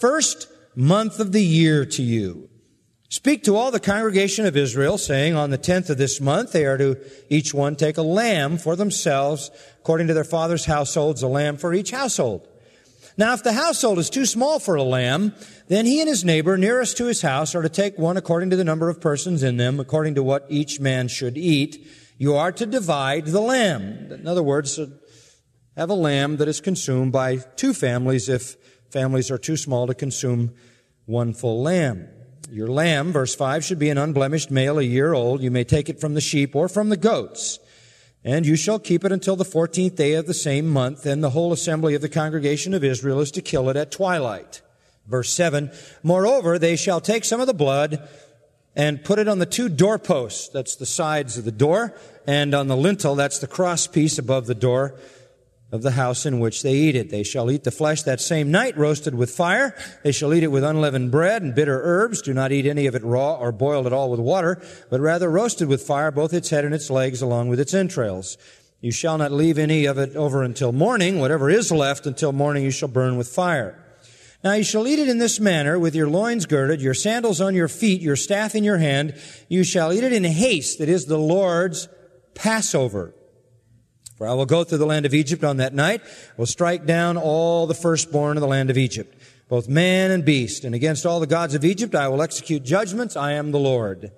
first 0.00 0.48
month 0.76 1.18
of 1.18 1.32
the 1.32 1.42
year 1.42 1.84
to 1.86 2.02
you. 2.02 2.48
Speak 3.08 3.42
to 3.44 3.56
all 3.56 3.70
the 3.70 3.80
congregation 3.80 4.44
of 4.44 4.56
Israel, 4.56 4.98
saying, 4.98 5.34
On 5.34 5.50
the 5.50 5.58
tenth 5.58 5.88
of 5.90 5.98
this 5.98 6.20
month 6.20 6.52
they 6.52 6.66
are 6.66 6.76
to 6.76 6.98
each 7.28 7.54
one 7.54 7.74
take 7.74 7.96
a 7.96 8.02
lamb 8.02 8.58
for 8.58 8.76
themselves, 8.76 9.50
according 9.80 10.06
to 10.08 10.14
their 10.14 10.24
father's 10.24 10.66
households, 10.66 11.22
a 11.22 11.28
lamb 11.28 11.56
for 11.56 11.72
each 11.72 11.90
household. 11.90 12.46
Now, 13.18 13.34
if 13.34 13.42
the 13.42 13.52
household 13.52 13.98
is 13.98 14.10
too 14.10 14.24
small 14.24 14.60
for 14.60 14.76
a 14.76 14.82
lamb, 14.84 15.34
then 15.66 15.86
he 15.86 15.98
and 16.00 16.08
his 16.08 16.24
neighbor 16.24 16.56
nearest 16.56 16.96
to 16.98 17.06
his 17.06 17.20
house 17.20 17.56
are 17.56 17.62
to 17.62 17.68
take 17.68 17.98
one 17.98 18.16
according 18.16 18.50
to 18.50 18.56
the 18.56 18.62
number 18.62 18.88
of 18.88 19.00
persons 19.00 19.42
in 19.42 19.56
them, 19.56 19.80
according 19.80 20.14
to 20.14 20.22
what 20.22 20.46
each 20.48 20.78
man 20.78 21.08
should 21.08 21.36
eat. 21.36 21.84
You 22.16 22.36
are 22.36 22.52
to 22.52 22.64
divide 22.64 23.26
the 23.26 23.40
lamb. 23.40 24.12
In 24.12 24.28
other 24.28 24.42
words, 24.42 24.78
uh, 24.78 24.86
have 25.76 25.90
a 25.90 25.94
lamb 25.94 26.36
that 26.36 26.46
is 26.46 26.60
consumed 26.60 27.10
by 27.10 27.38
two 27.56 27.74
families 27.74 28.28
if 28.28 28.56
families 28.90 29.32
are 29.32 29.38
too 29.38 29.56
small 29.56 29.88
to 29.88 29.94
consume 29.94 30.54
one 31.06 31.34
full 31.34 31.60
lamb. 31.60 32.08
Your 32.50 32.68
lamb, 32.68 33.10
verse 33.10 33.34
5, 33.34 33.64
should 33.64 33.80
be 33.80 33.90
an 33.90 33.98
unblemished 33.98 34.52
male 34.52 34.78
a 34.78 34.82
year 34.82 35.12
old. 35.12 35.42
You 35.42 35.50
may 35.50 35.64
take 35.64 35.88
it 35.88 36.00
from 36.00 36.14
the 36.14 36.20
sheep 36.20 36.54
or 36.54 36.68
from 36.68 36.88
the 36.88 36.96
goats. 36.96 37.58
And 38.28 38.44
you 38.44 38.56
shall 38.56 38.78
keep 38.78 39.06
it 39.06 39.10
until 39.10 39.36
the 39.36 39.44
fourteenth 39.46 39.96
day 39.96 40.12
of 40.12 40.26
the 40.26 40.34
same 40.34 40.68
month, 40.68 41.06
and 41.06 41.24
the 41.24 41.30
whole 41.30 41.50
assembly 41.50 41.94
of 41.94 42.02
the 42.02 42.10
congregation 42.10 42.74
of 42.74 42.84
Israel 42.84 43.20
is 43.20 43.30
to 43.30 43.40
kill 43.40 43.70
it 43.70 43.76
at 43.78 43.90
twilight. 43.90 44.60
Verse 45.06 45.32
7, 45.32 45.72
Moreover, 46.02 46.58
they 46.58 46.76
shall 46.76 47.00
take 47.00 47.24
some 47.24 47.40
of 47.40 47.46
the 47.46 47.54
blood 47.54 48.06
and 48.76 49.02
put 49.02 49.18
it 49.18 49.28
on 49.28 49.38
the 49.38 49.46
two 49.46 49.70
doorposts, 49.70 50.50
that's 50.50 50.76
the 50.76 50.84
sides 50.84 51.38
of 51.38 51.46
the 51.46 51.50
door, 51.50 51.94
and 52.26 52.54
on 52.54 52.68
the 52.68 52.76
lintel, 52.76 53.14
that's 53.14 53.38
the 53.38 53.46
cross 53.46 53.86
piece 53.86 54.18
above 54.18 54.44
the 54.44 54.54
door 54.54 54.94
of 55.70 55.82
the 55.82 55.92
house 55.92 56.24
in 56.24 56.40
which 56.40 56.62
they 56.62 56.74
eat 56.74 56.96
it. 56.96 57.10
They 57.10 57.22
shall 57.22 57.50
eat 57.50 57.64
the 57.64 57.70
flesh 57.70 58.02
that 58.02 58.20
same 58.20 58.50
night, 58.50 58.76
roasted 58.76 59.14
with 59.14 59.30
fire. 59.30 59.76
They 60.02 60.12
shall 60.12 60.32
eat 60.32 60.42
it 60.42 60.50
with 60.50 60.64
unleavened 60.64 61.10
bread 61.10 61.42
and 61.42 61.54
bitter 61.54 61.80
herbs. 61.82 62.22
Do 62.22 62.32
not 62.32 62.52
eat 62.52 62.66
any 62.66 62.86
of 62.86 62.94
it 62.94 63.04
raw 63.04 63.34
or 63.34 63.52
boiled 63.52 63.86
at 63.86 63.92
all 63.92 64.10
with 64.10 64.20
water, 64.20 64.62
but 64.90 65.00
rather 65.00 65.30
roasted 65.30 65.68
with 65.68 65.82
fire, 65.82 66.10
both 66.10 66.32
its 66.32 66.50
head 66.50 66.64
and 66.64 66.74
its 66.74 66.90
legs, 66.90 67.20
along 67.20 67.48
with 67.48 67.60
its 67.60 67.74
entrails. 67.74 68.38
You 68.80 68.92
shall 68.92 69.18
not 69.18 69.32
leave 69.32 69.58
any 69.58 69.84
of 69.86 69.98
it 69.98 70.14
over 70.16 70.42
until 70.42 70.72
morning. 70.72 71.18
Whatever 71.18 71.50
is 71.50 71.70
left 71.70 72.06
until 72.06 72.32
morning 72.32 72.64
you 72.64 72.70
shall 72.70 72.88
burn 72.88 73.18
with 73.18 73.28
fire. 73.28 73.84
Now 74.44 74.52
you 74.52 74.62
shall 74.62 74.86
eat 74.86 75.00
it 75.00 75.08
in 75.08 75.18
this 75.18 75.40
manner, 75.40 75.78
with 75.78 75.96
your 75.96 76.08
loins 76.08 76.46
girded, 76.46 76.80
your 76.80 76.94
sandals 76.94 77.40
on 77.40 77.56
your 77.56 77.66
feet, 77.66 78.00
your 78.00 78.14
staff 78.14 78.54
in 78.54 78.62
your 78.62 78.78
hand. 78.78 79.20
You 79.48 79.64
shall 79.64 79.92
eat 79.92 80.04
it 80.04 80.12
in 80.12 80.22
haste. 80.22 80.78
That 80.78 80.88
is 80.88 81.06
the 81.06 81.18
Lord's 81.18 81.88
Passover. 82.34 83.14
For 84.18 84.26
I 84.26 84.34
will 84.34 84.46
go 84.46 84.64
through 84.64 84.78
the 84.78 84.86
land 84.86 85.06
of 85.06 85.14
Egypt 85.14 85.44
on 85.44 85.58
that 85.58 85.72
night, 85.72 86.02
will 86.36 86.46
strike 86.46 86.84
down 86.84 87.16
all 87.16 87.68
the 87.68 87.74
firstborn 87.74 88.36
of 88.36 88.40
the 88.40 88.48
land 88.48 88.68
of 88.68 88.76
Egypt, 88.76 89.16
both 89.48 89.68
man 89.68 90.10
and 90.10 90.24
beast, 90.24 90.64
and 90.64 90.74
against 90.74 91.06
all 91.06 91.20
the 91.20 91.26
gods 91.26 91.54
of 91.54 91.64
Egypt 91.64 91.94
I 91.94 92.08
will 92.08 92.20
execute 92.20 92.64
judgments. 92.64 93.16
I 93.16 93.34
am 93.34 93.52
the 93.52 93.60
Lord. 93.60 94.10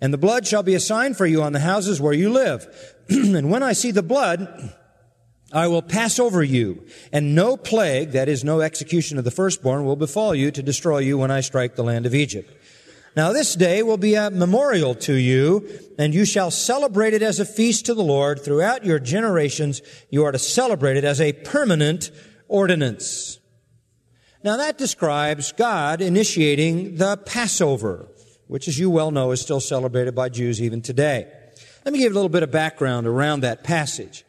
And 0.00 0.14
the 0.14 0.18
blood 0.18 0.46
shall 0.46 0.62
be 0.62 0.76
a 0.76 0.80
sign 0.80 1.14
for 1.14 1.26
you 1.26 1.42
on 1.42 1.52
the 1.52 1.60
houses 1.60 2.00
where 2.00 2.12
you 2.12 2.30
live. 2.30 2.68
and 3.08 3.50
when 3.50 3.64
I 3.64 3.72
see 3.72 3.90
the 3.90 4.04
blood, 4.04 4.72
I 5.52 5.66
will 5.66 5.82
pass 5.82 6.20
over 6.20 6.44
you, 6.44 6.86
and 7.12 7.34
no 7.34 7.56
plague, 7.56 8.12
that 8.12 8.28
is, 8.28 8.44
no 8.44 8.60
execution 8.60 9.18
of 9.18 9.24
the 9.24 9.30
firstborn, 9.32 9.84
will 9.84 9.96
befall 9.96 10.32
you 10.34 10.52
to 10.52 10.62
destroy 10.62 10.98
you 10.98 11.18
when 11.18 11.32
I 11.32 11.40
strike 11.40 11.74
the 11.74 11.84
land 11.84 12.06
of 12.06 12.14
Egypt. 12.14 12.52
Now 13.16 13.32
this 13.32 13.54
day 13.54 13.82
will 13.82 13.96
be 13.96 14.16
a 14.16 14.30
memorial 14.30 14.94
to 14.96 15.14
you, 15.14 15.68
and 15.98 16.12
you 16.12 16.24
shall 16.24 16.50
celebrate 16.50 17.14
it 17.14 17.22
as 17.22 17.38
a 17.38 17.44
feast 17.44 17.86
to 17.86 17.94
the 17.94 18.02
Lord 18.02 18.40
throughout 18.40 18.84
your 18.84 18.98
generations. 18.98 19.82
You 20.10 20.24
are 20.24 20.32
to 20.32 20.38
celebrate 20.38 20.96
it 20.96 21.04
as 21.04 21.20
a 21.20 21.32
permanent 21.32 22.10
ordinance. 22.48 23.38
Now 24.42 24.56
that 24.56 24.78
describes 24.78 25.52
God 25.52 26.00
initiating 26.00 26.96
the 26.96 27.16
Passover, 27.16 28.08
which 28.48 28.66
as 28.66 28.78
you 28.78 28.90
well 28.90 29.12
know 29.12 29.30
is 29.30 29.40
still 29.40 29.60
celebrated 29.60 30.14
by 30.14 30.28
Jews 30.28 30.60
even 30.60 30.82
today. 30.82 31.30
Let 31.84 31.92
me 31.92 32.00
give 32.00 32.12
a 32.12 32.14
little 32.14 32.28
bit 32.28 32.42
of 32.42 32.50
background 32.50 33.06
around 33.06 33.40
that 33.40 33.62
passage. 33.62 34.24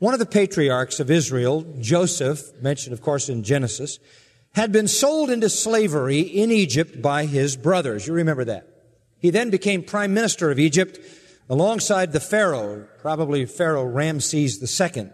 One 0.00 0.12
of 0.12 0.20
the 0.20 0.26
patriarchs 0.26 0.98
of 0.98 1.10
Israel, 1.10 1.64
Joseph, 1.78 2.60
mentioned 2.60 2.94
of 2.94 3.00
course 3.00 3.28
in 3.28 3.44
Genesis, 3.44 4.00
had 4.54 4.72
been 4.72 4.88
sold 4.88 5.30
into 5.30 5.48
slavery 5.48 6.20
in 6.20 6.50
Egypt 6.50 7.02
by 7.02 7.26
his 7.26 7.56
brothers. 7.56 8.06
You 8.06 8.14
remember 8.14 8.44
that. 8.44 8.68
He 9.18 9.30
then 9.30 9.50
became 9.50 9.82
prime 9.82 10.14
minister 10.14 10.50
of 10.50 10.58
Egypt 10.58 10.98
alongside 11.48 12.12
the 12.12 12.20
Pharaoh, 12.20 12.86
probably 12.98 13.46
Pharaoh 13.46 13.84
Ramses 13.84 14.80
II. 14.80 15.08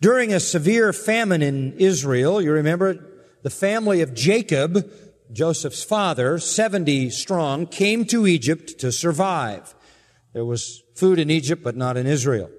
During 0.00 0.32
a 0.32 0.40
severe 0.40 0.92
famine 0.92 1.42
in 1.42 1.74
Israel, 1.78 2.42
you 2.42 2.52
remember 2.52 3.06
the 3.42 3.50
family 3.50 4.02
of 4.02 4.14
Jacob, 4.14 4.90
Joseph's 5.32 5.82
father, 5.82 6.38
70 6.38 7.10
strong, 7.10 7.66
came 7.66 8.04
to 8.06 8.26
Egypt 8.26 8.78
to 8.80 8.92
survive. 8.92 9.74
There 10.32 10.44
was 10.44 10.82
food 10.94 11.18
in 11.18 11.30
Egypt, 11.30 11.62
but 11.62 11.76
not 11.76 11.96
in 11.96 12.06
Israel. 12.06 12.50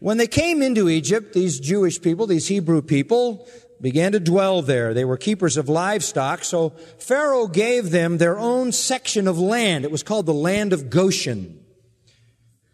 When 0.00 0.18
they 0.18 0.26
came 0.26 0.62
into 0.62 0.88
Egypt, 0.88 1.32
these 1.32 1.58
Jewish 1.60 2.00
people, 2.00 2.26
these 2.26 2.48
Hebrew 2.48 2.82
people, 2.82 3.48
began 3.80 4.12
to 4.12 4.20
dwell 4.20 4.62
there. 4.62 4.94
They 4.94 5.04
were 5.04 5.16
keepers 5.16 5.56
of 5.56 5.68
livestock, 5.68 6.44
so 6.44 6.70
Pharaoh 6.98 7.46
gave 7.46 7.90
them 7.90 8.18
their 8.18 8.38
own 8.38 8.72
section 8.72 9.28
of 9.28 9.38
land. 9.38 9.84
It 9.84 9.90
was 9.90 10.02
called 10.02 10.26
the 10.26 10.34
land 10.34 10.72
of 10.72 10.90
Goshen. 10.90 11.60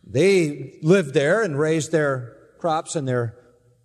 They 0.04 0.78
lived 0.82 1.14
there 1.14 1.42
and 1.42 1.58
raised 1.58 1.92
their 1.92 2.36
crops 2.58 2.96
and 2.96 3.06
their 3.06 3.36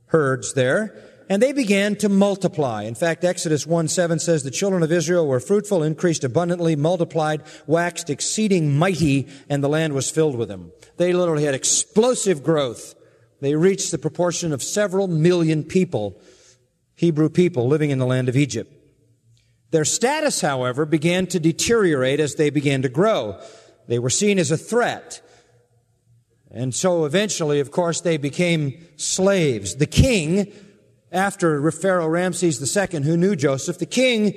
herds 0.08 0.54
there, 0.54 0.96
and 1.30 1.42
they 1.42 1.54
began 1.54 1.96
to 1.98 2.10
multiply. 2.10 2.84
In 2.84 2.96
fact, 2.96 3.24
Exodus 3.24 3.66
1 3.66 3.88
7 3.88 4.20
says 4.20 4.44
the 4.44 4.52
children 4.52 4.84
of 4.84 4.92
Israel 4.92 5.28
were 5.28 5.40
fruitful, 5.40 5.84
increased 5.84 6.24
abundantly, 6.24 6.76
multiplied, 6.76 7.44
waxed 7.68 8.10
exceeding 8.10 8.78
mighty, 8.78 9.28
and 9.50 9.64
the 9.64 9.70
land 9.70 9.94
was 9.94 10.12
filled 10.12 10.36
with 10.36 10.50
them. 10.50 10.72
They 10.98 11.14
literally 11.14 11.46
had 11.46 11.56
explosive 11.56 12.44
growth. 12.44 12.96
They 13.42 13.56
reached 13.56 13.92
the 13.92 13.98
proportion 13.98 14.54
of 14.54 14.64
several 14.64 15.08
million 15.08 15.64
people 15.64 16.20
Hebrew 16.96 17.30
people 17.30 17.68
living 17.68 17.92
in 17.92 18.00
the 18.00 18.06
land 18.06 18.30
of 18.30 18.36
Egypt. 18.36 18.72
Their 19.72 19.86
status, 19.86 20.42
however, 20.42 20.86
began 20.86 21.28
to 21.28 21.40
deteriorate 21.40 22.20
as 22.20 22.36
they 22.36 22.50
began 22.50 22.82
to 22.84 22.90
grow. 22.90 23.40
They 23.88 24.00
were 24.00 24.10
seen 24.10 24.40
as 24.40 24.52
a 24.52 24.58
threat. 24.58 25.22
And 26.50 26.74
so 26.74 27.04
eventually, 27.06 27.60
of 27.60 27.72
course, 27.72 28.00
they 28.00 28.18
became 28.18 28.88
slaves. 28.96 29.76
The 29.76 29.86
king, 29.86 30.54
after 31.12 31.70
Pharaoh 31.72 32.08
Ramses 32.08 32.76
II, 32.76 33.02
who 33.02 33.18
knew 33.18 33.36
Joseph, 33.36 33.78
the 33.78 33.86
king 33.86 34.36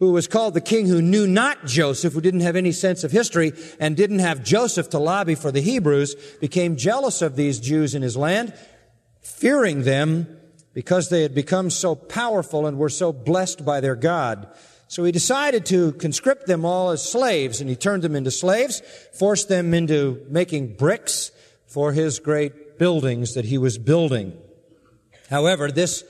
who 0.00 0.10
was 0.10 0.26
called 0.26 0.54
the 0.54 0.60
king 0.60 0.88
who 0.88 1.00
knew 1.00 1.28
not 1.28 1.64
Joseph, 1.64 2.12
who 2.12 2.20
didn't 2.20 2.40
have 2.40 2.56
any 2.56 2.72
sense 2.72 3.04
of 3.04 3.12
history 3.12 3.52
and 3.78 3.96
didn't 3.96 4.18
have 4.18 4.42
Joseph 4.42 4.90
to 4.90 4.98
lobby 4.98 5.36
for 5.36 5.52
the 5.52 5.60
Hebrews, 5.60 6.16
became 6.40 6.74
jealous 6.74 7.22
of 7.22 7.36
these 7.36 7.60
Jews 7.60 7.94
in 7.94 8.02
his 8.02 8.16
land, 8.16 8.52
fearing 9.20 9.84
them 9.84 10.26
because 10.74 11.08
they 11.08 11.22
had 11.22 11.34
become 11.34 11.70
so 11.70 11.94
powerful 11.94 12.66
and 12.66 12.78
were 12.78 12.88
so 12.88 13.12
blessed 13.12 13.64
by 13.64 13.80
their 13.80 13.96
God. 13.96 14.48
So 14.88 15.04
he 15.04 15.12
decided 15.12 15.64
to 15.66 15.92
conscript 15.92 16.46
them 16.46 16.64
all 16.64 16.90
as 16.90 17.08
slaves, 17.08 17.60
and 17.60 17.70
he 17.70 17.76
turned 17.76 18.02
them 18.02 18.16
into 18.16 18.30
slaves, 18.30 18.82
forced 19.14 19.48
them 19.48 19.72
into 19.72 20.24
making 20.28 20.74
bricks 20.74 21.30
for 21.66 21.92
his 21.92 22.18
great 22.18 22.78
buildings 22.78 23.34
that 23.34 23.46
he 23.46 23.56
was 23.56 23.78
building. 23.78 24.36
However, 25.30 25.70
this 25.70 26.04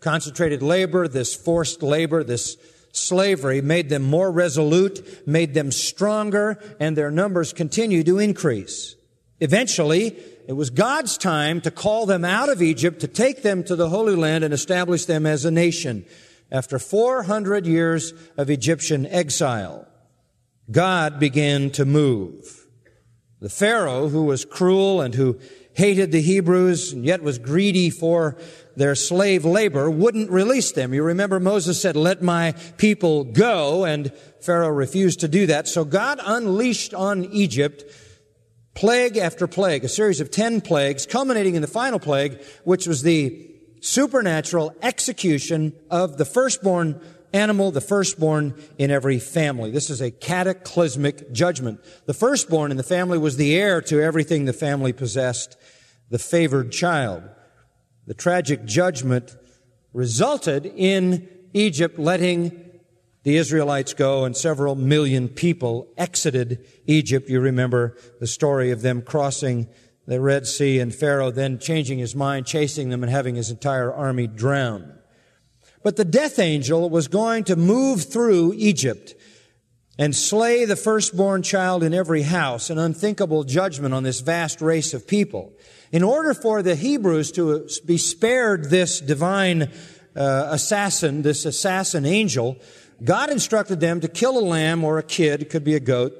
concentrated 0.00 0.62
labor, 0.62 1.08
this 1.08 1.34
forced 1.34 1.82
labor, 1.82 2.22
this 2.22 2.58
slavery 2.92 3.62
made 3.62 3.88
them 3.88 4.02
more 4.02 4.30
resolute, 4.30 5.26
made 5.26 5.54
them 5.54 5.70
stronger, 5.72 6.58
and 6.78 6.96
their 6.96 7.10
numbers 7.10 7.52
continued 7.52 8.06
to 8.06 8.18
increase. 8.18 8.95
Eventually, 9.40 10.16
it 10.48 10.54
was 10.54 10.70
God's 10.70 11.18
time 11.18 11.60
to 11.62 11.70
call 11.70 12.06
them 12.06 12.24
out 12.24 12.48
of 12.48 12.62
Egypt, 12.62 13.00
to 13.00 13.08
take 13.08 13.42
them 13.42 13.64
to 13.64 13.76
the 13.76 13.88
Holy 13.88 14.14
Land 14.14 14.44
and 14.44 14.54
establish 14.54 15.04
them 15.04 15.26
as 15.26 15.44
a 15.44 15.50
nation. 15.50 16.06
After 16.50 16.78
400 16.78 17.66
years 17.66 18.12
of 18.36 18.48
Egyptian 18.48 19.06
exile, 19.06 19.86
God 20.70 21.18
began 21.18 21.70
to 21.70 21.84
move. 21.84 22.66
The 23.40 23.50
Pharaoh, 23.50 24.08
who 24.08 24.24
was 24.24 24.44
cruel 24.44 25.00
and 25.00 25.14
who 25.14 25.38
hated 25.74 26.10
the 26.10 26.22
Hebrews 26.22 26.92
and 26.92 27.04
yet 27.04 27.22
was 27.22 27.38
greedy 27.38 27.90
for 27.90 28.36
their 28.76 28.94
slave 28.94 29.44
labor, 29.44 29.90
wouldn't 29.90 30.30
release 30.30 30.72
them. 30.72 30.94
You 30.94 31.02
remember 31.02 31.38
Moses 31.38 31.80
said, 31.80 31.96
let 31.96 32.22
my 32.22 32.52
people 32.78 33.24
go, 33.24 33.84
and 33.84 34.12
Pharaoh 34.40 34.70
refused 34.70 35.20
to 35.20 35.28
do 35.28 35.46
that. 35.46 35.68
So 35.68 35.84
God 35.84 36.20
unleashed 36.24 36.94
on 36.94 37.24
Egypt 37.26 37.84
plague 38.76 39.16
after 39.16 39.46
plague, 39.46 39.84
a 39.84 39.88
series 39.88 40.20
of 40.20 40.30
ten 40.30 40.60
plagues, 40.60 41.06
culminating 41.06 41.56
in 41.56 41.62
the 41.62 41.68
final 41.68 41.98
plague, 41.98 42.40
which 42.64 42.86
was 42.86 43.02
the 43.02 43.50
supernatural 43.80 44.74
execution 44.82 45.72
of 45.90 46.18
the 46.18 46.24
firstborn 46.24 47.00
animal, 47.32 47.70
the 47.70 47.80
firstborn 47.80 48.54
in 48.78 48.90
every 48.90 49.18
family. 49.18 49.70
This 49.70 49.90
is 49.90 50.00
a 50.00 50.10
cataclysmic 50.10 51.32
judgment. 51.32 51.80
The 52.04 52.14
firstborn 52.14 52.70
in 52.70 52.76
the 52.76 52.82
family 52.82 53.18
was 53.18 53.36
the 53.36 53.56
heir 53.56 53.80
to 53.82 54.00
everything 54.00 54.44
the 54.44 54.52
family 54.52 54.92
possessed, 54.92 55.56
the 56.10 56.18
favored 56.18 56.70
child. 56.70 57.22
The 58.06 58.14
tragic 58.14 58.64
judgment 58.64 59.36
resulted 59.92 60.66
in 60.66 61.28
Egypt 61.52 61.98
letting 61.98 62.65
the 63.26 63.38
Israelites 63.38 63.92
go 63.92 64.24
and 64.24 64.36
several 64.36 64.76
million 64.76 65.28
people 65.28 65.88
exited 65.98 66.64
Egypt. 66.86 67.28
You 67.28 67.40
remember 67.40 67.96
the 68.20 68.26
story 68.28 68.70
of 68.70 68.82
them 68.82 69.02
crossing 69.02 69.66
the 70.06 70.20
Red 70.20 70.46
Sea 70.46 70.78
and 70.78 70.94
Pharaoh 70.94 71.32
then 71.32 71.58
changing 71.58 71.98
his 71.98 72.14
mind, 72.14 72.46
chasing 72.46 72.90
them 72.90 73.02
and 73.02 73.10
having 73.10 73.34
his 73.34 73.50
entire 73.50 73.92
army 73.92 74.28
drown. 74.28 74.96
But 75.82 75.96
the 75.96 76.04
death 76.04 76.38
angel 76.38 76.88
was 76.88 77.08
going 77.08 77.42
to 77.44 77.56
move 77.56 78.04
through 78.04 78.52
Egypt 78.58 79.16
and 79.98 80.14
slay 80.14 80.64
the 80.64 80.76
firstborn 80.76 81.42
child 81.42 81.82
in 81.82 81.92
every 81.92 82.22
house, 82.22 82.70
an 82.70 82.78
unthinkable 82.78 83.42
judgment 83.42 83.92
on 83.92 84.04
this 84.04 84.20
vast 84.20 84.60
race 84.60 84.94
of 84.94 85.04
people. 85.04 85.52
In 85.90 86.04
order 86.04 86.32
for 86.32 86.62
the 86.62 86.76
Hebrews 86.76 87.32
to 87.32 87.68
be 87.84 87.98
spared 87.98 88.70
this 88.70 89.00
divine 89.00 89.72
uh, 90.14 90.48
assassin, 90.52 91.22
this 91.22 91.44
assassin 91.44 92.06
angel, 92.06 92.58
God 93.02 93.30
instructed 93.30 93.80
them 93.80 94.00
to 94.00 94.08
kill 94.08 94.38
a 94.38 94.40
lamb 94.40 94.84
or 94.84 94.98
a 94.98 95.02
kid, 95.02 95.42
it 95.42 95.50
could 95.50 95.64
be 95.64 95.74
a 95.74 95.80
goat, 95.80 96.14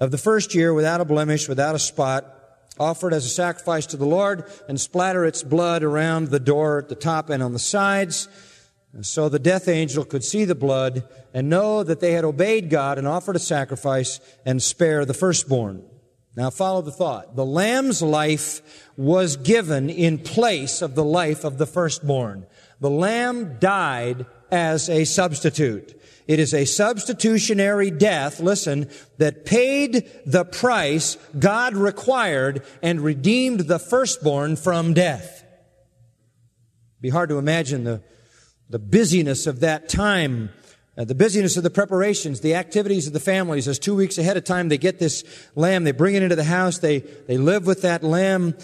of 0.00 0.10
the 0.10 0.18
first 0.18 0.54
year 0.54 0.72
without 0.74 1.00
a 1.00 1.04
blemish, 1.04 1.48
without 1.48 1.74
a 1.74 1.78
spot, 1.78 2.24
offered 2.78 3.12
as 3.12 3.26
a 3.26 3.28
sacrifice 3.28 3.86
to 3.86 3.96
the 3.96 4.06
Lord, 4.06 4.50
and 4.68 4.80
splatter 4.80 5.24
its 5.24 5.42
blood 5.42 5.82
around 5.82 6.28
the 6.28 6.40
door 6.40 6.78
at 6.78 6.88
the 6.88 6.94
top 6.94 7.30
and 7.30 7.42
on 7.42 7.52
the 7.52 7.58
sides. 7.58 8.28
So 9.02 9.28
the 9.28 9.38
death 9.38 9.68
angel 9.68 10.04
could 10.04 10.24
see 10.24 10.44
the 10.44 10.54
blood 10.54 11.04
and 11.32 11.48
know 11.48 11.82
that 11.82 12.00
they 12.00 12.12
had 12.12 12.24
obeyed 12.24 12.68
God 12.68 12.98
and 12.98 13.06
offered 13.06 13.36
a 13.36 13.40
sacrifice 13.40 14.20
and 14.44 14.62
spare 14.62 15.04
the 15.04 15.14
firstborn. 15.14 15.84
Now 16.36 16.50
follow 16.50 16.82
the 16.82 16.90
thought. 16.90 17.36
The 17.36 17.44
lamb's 17.44 18.02
life 18.02 18.90
was 18.96 19.36
given 19.36 19.90
in 19.90 20.18
place 20.18 20.82
of 20.82 20.94
the 20.94 21.04
life 21.04 21.44
of 21.44 21.58
the 21.58 21.66
firstborn. 21.66 22.46
The 22.80 22.90
lamb 22.90 23.58
died 23.60 24.26
as 24.50 24.88
a 24.88 25.04
substitute. 25.04 26.01
It 26.26 26.38
is 26.38 26.54
a 26.54 26.64
substitutionary 26.64 27.90
death, 27.90 28.40
listen, 28.40 28.88
that 29.18 29.44
paid 29.44 30.08
the 30.24 30.44
price 30.44 31.16
God 31.38 31.74
required 31.74 32.64
and 32.82 33.00
redeemed 33.00 33.60
the 33.60 33.78
firstborn 33.78 34.56
from 34.56 34.94
death. 34.94 35.42
It'd 35.42 37.02
be 37.02 37.10
hard 37.10 37.28
to 37.30 37.38
imagine 37.38 37.84
the 37.84 38.02
the 38.72 38.78
busyness 38.78 39.46
of 39.46 39.60
that 39.60 39.90
time, 39.90 40.48
uh, 40.96 41.04
the 41.04 41.14
busyness 41.14 41.58
of 41.58 41.62
the 41.62 41.70
preparations, 41.70 42.40
the 42.40 42.54
activities 42.54 43.06
of 43.06 43.12
the 43.12 43.20
families, 43.20 43.68
as 43.68 43.78
two 43.78 43.94
weeks 43.94 44.16
ahead 44.16 44.38
of 44.38 44.44
time 44.44 44.70
they 44.70 44.78
get 44.78 44.98
this 44.98 45.24
lamb, 45.54 45.84
they 45.84 45.92
bring 45.92 46.14
it 46.14 46.22
into 46.22 46.36
the 46.36 46.44
house, 46.44 46.78
they, 46.78 47.00
they 47.00 47.36
live 47.36 47.66
with 47.66 47.82
that 47.82 48.02
lamb, 48.02 48.56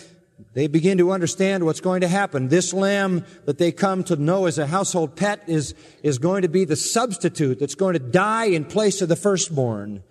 they 0.55 0.67
begin 0.67 0.99
to 0.99 1.13
understand 1.13 1.65
what's 1.65 1.81
going 1.81 2.01
to 2.01 2.09
happen. 2.09 2.49
This 2.49 2.73
lamb 2.73 3.25
that 3.45 3.59
they 3.59 3.73
come 3.73 4.05
to 4.05 4.17
know 4.17 4.47
as 4.47 4.59
a 4.59 4.67
household 4.67 5.17
pet 5.17 5.43
is, 5.47 5.75
is 6.03 6.19
going 6.19 6.43
to 6.43 6.49
be 6.49 6.65
the 6.65 6.77
substitute 6.77 7.59
that's 7.59 7.75
going 7.75 7.95
to 7.95 7.99
die 7.99 8.47
in 8.47 8.65
place 8.65 9.03
of 9.03 9.09
the 9.09 9.17
firstborn. 9.17 10.03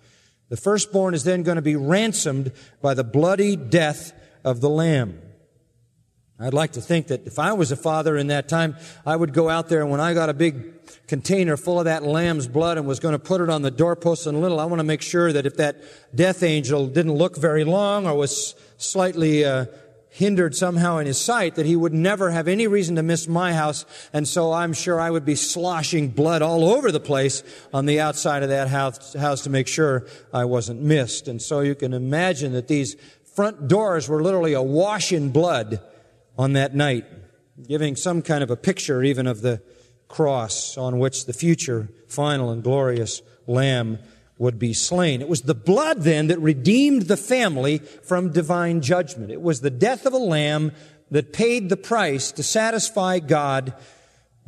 The 0.48 0.56
firstborn 0.56 1.14
is 1.14 1.24
then 1.24 1.42
going 1.42 1.56
to 1.56 1.62
be 1.62 1.76
ransomed 1.76 2.52
by 2.80 2.94
the 2.94 3.04
bloody 3.04 3.56
death 3.56 4.12
of 4.44 4.60
the 4.60 4.70
lamb. 4.70 5.20
I'd 6.40 6.54
like 6.54 6.72
to 6.72 6.80
think 6.80 7.08
that 7.08 7.26
if 7.26 7.40
I 7.40 7.52
was 7.54 7.72
a 7.72 7.76
father 7.76 8.16
in 8.16 8.28
that 8.28 8.48
time, 8.48 8.76
I 9.04 9.16
would 9.16 9.34
go 9.34 9.48
out 9.48 9.68
there 9.68 9.80
and 9.80 9.90
when 9.90 10.00
I 10.00 10.14
got 10.14 10.28
a 10.28 10.34
big 10.34 11.06
container 11.08 11.56
full 11.56 11.80
of 11.80 11.86
that 11.86 12.04
lamb's 12.04 12.46
blood 12.46 12.78
and 12.78 12.86
was 12.86 13.00
going 13.00 13.12
to 13.12 13.18
put 13.18 13.40
it 13.40 13.50
on 13.50 13.62
the 13.62 13.72
doorpost 13.72 14.26
and 14.26 14.40
little, 14.40 14.60
I 14.60 14.64
want 14.66 14.78
to 14.78 14.84
make 14.84 15.02
sure 15.02 15.32
that 15.32 15.46
if 15.46 15.56
that 15.56 15.82
death 16.14 16.44
angel 16.44 16.86
didn't 16.86 17.14
look 17.14 17.36
very 17.36 17.64
long 17.64 18.06
or 18.06 18.14
was 18.14 18.54
slightly 18.76 19.44
uh, 19.44 19.66
hindered 20.10 20.54
somehow 20.54 20.98
in 20.98 21.06
his 21.06 21.20
sight, 21.20 21.54
that 21.54 21.66
he 21.66 21.76
would 21.76 21.92
never 21.92 22.30
have 22.30 22.48
any 22.48 22.66
reason 22.66 22.96
to 22.96 23.02
miss 23.02 23.28
my 23.28 23.52
house. 23.52 23.84
And 24.12 24.26
so 24.26 24.52
I'm 24.52 24.72
sure 24.72 25.00
I 25.00 25.10
would 25.10 25.24
be 25.24 25.34
sloshing 25.34 26.08
blood 26.08 26.42
all 26.42 26.64
over 26.64 26.90
the 26.90 27.00
place 27.00 27.42
on 27.72 27.86
the 27.86 28.00
outside 28.00 28.42
of 28.42 28.48
that 28.48 28.68
house, 28.68 29.14
house 29.14 29.42
to 29.42 29.50
make 29.50 29.68
sure 29.68 30.06
I 30.32 30.44
wasn't 30.44 30.82
missed. 30.82 31.28
And 31.28 31.40
so 31.40 31.60
you 31.60 31.74
can 31.74 31.92
imagine 31.92 32.52
that 32.52 32.68
these 32.68 32.96
front 33.34 33.68
doors 33.68 34.08
were 34.08 34.22
literally 34.22 34.54
awash 34.54 35.12
in 35.12 35.30
blood 35.30 35.80
on 36.36 36.54
that 36.54 36.74
night, 36.74 37.04
giving 37.66 37.94
some 37.96 38.22
kind 38.22 38.42
of 38.42 38.50
a 38.50 38.56
picture 38.56 39.02
even 39.02 39.26
of 39.26 39.42
the 39.42 39.62
cross 40.08 40.78
on 40.78 40.98
which 40.98 41.26
the 41.26 41.32
future, 41.32 41.88
final, 42.08 42.50
and 42.50 42.62
glorious 42.62 43.20
Lamb 43.46 43.98
would 44.38 44.58
be 44.58 44.72
slain. 44.72 45.20
It 45.20 45.28
was 45.28 45.42
the 45.42 45.54
blood 45.54 46.02
then 46.02 46.28
that 46.28 46.38
redeemed 46.38 47.02
the 47.02 47.16
family 47.16 47.78
from 47.78 48.32
divine 48.32 48.80
judgment. 48.80 49.30
It 49.30 49.42
was 49.42 49.60
the 49.60 49.70
death 49.70 50.06
of 50.06 50.12
a 50.12 50.18
lamb 50.18 50.72
that 51.10 51.32
paid 51.32 51.68
the 51.68 51.76
price 51.76 52.32
to 52.32 52.42
satisfy 52.42 53.18
God 53.18 53.74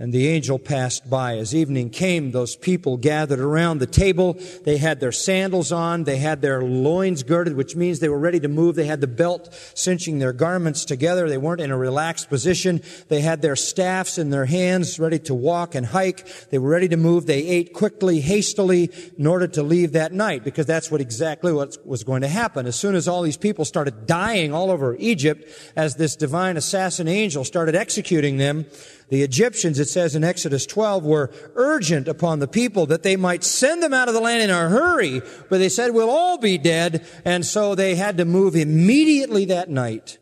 and 0.01 0.15
the 0.15 0.29
angel 0.29 0.59
passed 0.59 1.09
by. 1.11 1.37
As 1.37 1.55
evening 1.55 1.91
came, 1.91 2.31
those 2.31 2.57
people 2.57 2.97
gathered 2.97 3.39
around 3.39 3.79
the 3.79 3.87
table. 3.87 4.33
They 4.65 4.79
had 4.79 4.99
their 4.99 5.13
sandals 5.13 5.73
on. 5.73 6.05
They 6.05 6.17
had 6.17 6.41
their 6.41 6.63
loins 6.63 7.23
girded, 7.23 7.55
which 7.55 7.77
means 7.77 8.01
they 8.01 8.09
were 8.09 8.19
ready 8.19 8.41
to 8.41 8.49
move. 8.49 8.77
They 8.77 8.87
had 8.87 9.03
the 9.03 9.07
belt 9.07 9.53
cinching 9.75 10.19
their 10.19 10.33
garments 10.33 10.87
together. 10.87 11.29
They 11.29 11.37
weren't 11.37 11.61
in 11.61 11.71
a 11.71 11.77
relaxed 11.77 12.31
position. 12.31 12.81
They 13.09 13.21
had 13.21 13.43
their 13.43 13.57
staffs 13.57 14.17
in 14.17 14.31
their 14.31 14.47
hands, 14.47 14.99
ready 14.99 15.19
to 15.21 15.35
walk 15.35 15.75
and 15.75 15.85
hike. 15.85 16.27
They 16.49 16.57
were 16.57 16.71
ready 16.71 16.89
to 16.89 16.97
move. 16.97 17.27
They 17.27 17.47
ate 17.47 17.75
quickly, 17.75 18.23
hastily, 18.23 18.91
in 19.19 19.27
order 19.27 19.49
to 19.49 19.63
leave 19.63 19.93
that 19.93 20.15
night, 20.15 20.45
because 20.45 20.65
that's 20.65 20.91
what 20.91 21.03
exactly 21.03 21.53
what 21.53 21.77
was 21.87 22.05
going 22.05 22.23
to 22.23 22.29
happen. 22.29 22.67
As 22.67 22.75
soon 22.75 22.95
as 22.95 23.07
all 23.07 23.21
these 23.21 23.37
people 23.37 23.67
started 23.67 24.07
dying 24.07 24.55
all 24.55 24.71
over 24.71 24.97
Egypt, 24.97 25.47
as 25.77 25.97
this 25.97 26.17
divine 26.17 26.57
assassin 26.57 27.07
angel 27.07 27.45
started 27.45 27.75
executing 27.75 28.39
them, 28.39 28.65
the 29.11 29.23
Egyptians, 29.23 29.79
it 29.79 29.89
says 29.89 30.15
in 30.15 30.23
Exodus 30.23 30.65
12, 30.67 31.05
were 31.05 31.31
urgent 31.57 32.07
upon 32.07 32.39
the 32.39 32.49
people 32.49 32.87
that 32.87 33.03
they 33.03 33.17
might 33.17 33.43
send 33.43 33.83
them 33.83 33.93
out 33.93 34.09
of 34.09 34.15
the 34.15 34.21
land 34.21 34.43
in 34.43 34.51
a 34.51 34.69
hurry, 34.69 35.21
but 35.49 35.59
they 35.59 35.69
said, 35.69 35.93
we'll 35.93 36.09
all 36.09 36.39
be 36.39 36.57
dead, 36.57 37.05
and 37.25 37.45
so 37.45 37.75
they 37.75 37.97
had 37.97 38.17
to 38.19 38.25
move 38.25 38.55
immediately 38.55 39.45
that 39.47 39.69
night. 39.69 40.19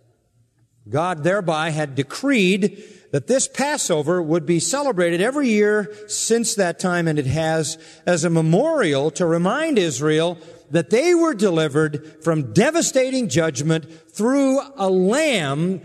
God 0.88 1.22
thereby 1.22 1.68
had 1.68 1.94
decreed 1.94 2.83
that 3.12 3.27
this 3.27 3.46
Passover 3.46 4.22
would 4.22 4.46
be 4.46 4.59
celebrated 4.59 5.20
every 5.20 5.48
year 5.48 5.94
since 6.09 6.55
that 6.55 6.79
time, 6.79 7.07
and 7.07 7.18
it 7.18 7.27
has 7.27 7.77
as 8.07 8.24
a 8.24 8.31
memorial 8.31 9.11
to 9.12 9.27
remind 9.27 9.79
Israel 9.79 10.38
that 10.70 10.88
they 10.88 11.14
were 11.14 11.35
delivered 11.35 12.22
from 12.22 12.55
devastating 12.55 13.29
judgment 13.29 13.87
through 14.11 14.61
a 14.77 14.88
lamb 14.88 15.83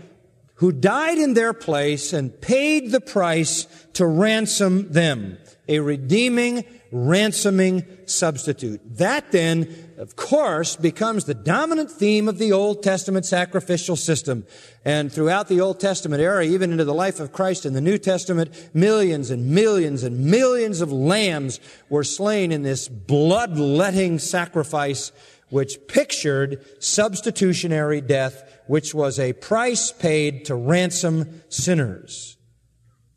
who 0.56 0.72
died 0.72 1.18
in 1.18 1.34
their 1.34 1.52
place 1.52 2.12
and 2.12 2.40
paid 2.40 2.90
the 2.90 3.00
price 3.00 3.66
to 3.94 4.06
ransom 4.06 4.92
them. 4.92 5.38
A 5.66 5.80
redeeming, 5.80 6.64
ransoming 6.92 7.84
substitute. 8.06 8.80
That 8.98 9.32
then, 9.32 9.94
of 9.96 10.14
course, 10.14 10.76
becomes 10.76 11.24
the 11.24 11.34
dominant 11.34 11.90
theme 11.90 12.28
of 12.28 12.38
the 12.38 12.52
Old 12.52 12.82
Testament 12.82 13.24
sacrificial 13.24 13.96
system. 13.96 14.46
And 14.84 15.10
throughout 15.10 15.48
the 15.48 15.60
Old 15.60 15.80
Testament 15.80 16.20
era, 16.20 16.44
even 16.44 16.70
into 16.70 16.84
the 16.84 16.94
life 16.94 17.18
of 17.18 17.32
Christ 17.32 17.64
in 17.64 17.72
the 17.72 17.80
New 17.80 17.98
Testament, 17.98 18.70
millions 18.74 19.30
and 19.30 19.48
millions 19.48 20.02
and 20.02 20.26
millions 20.26 20.82
of 20.82 20.92
lambs 20.92 21.60
were 21.88 22.04
slain 22.04 22.52
in 22.52 22.62
this 22.62 22.86
bloodletting 22.86 24.18
sacrifice 24.18 25.10
which 25.50 25.78
pictured 25.88 26.64
substitutionary 26.82 28.00
death 28.00 28.62
which 28.66 28.94
was 28.94 29.18
a 29.18 29.32
price 29.34 29.92
paid 29.92 30.46
to 30.46 30.54
ransom 30.54 31.42
sinners. 31.48 32.36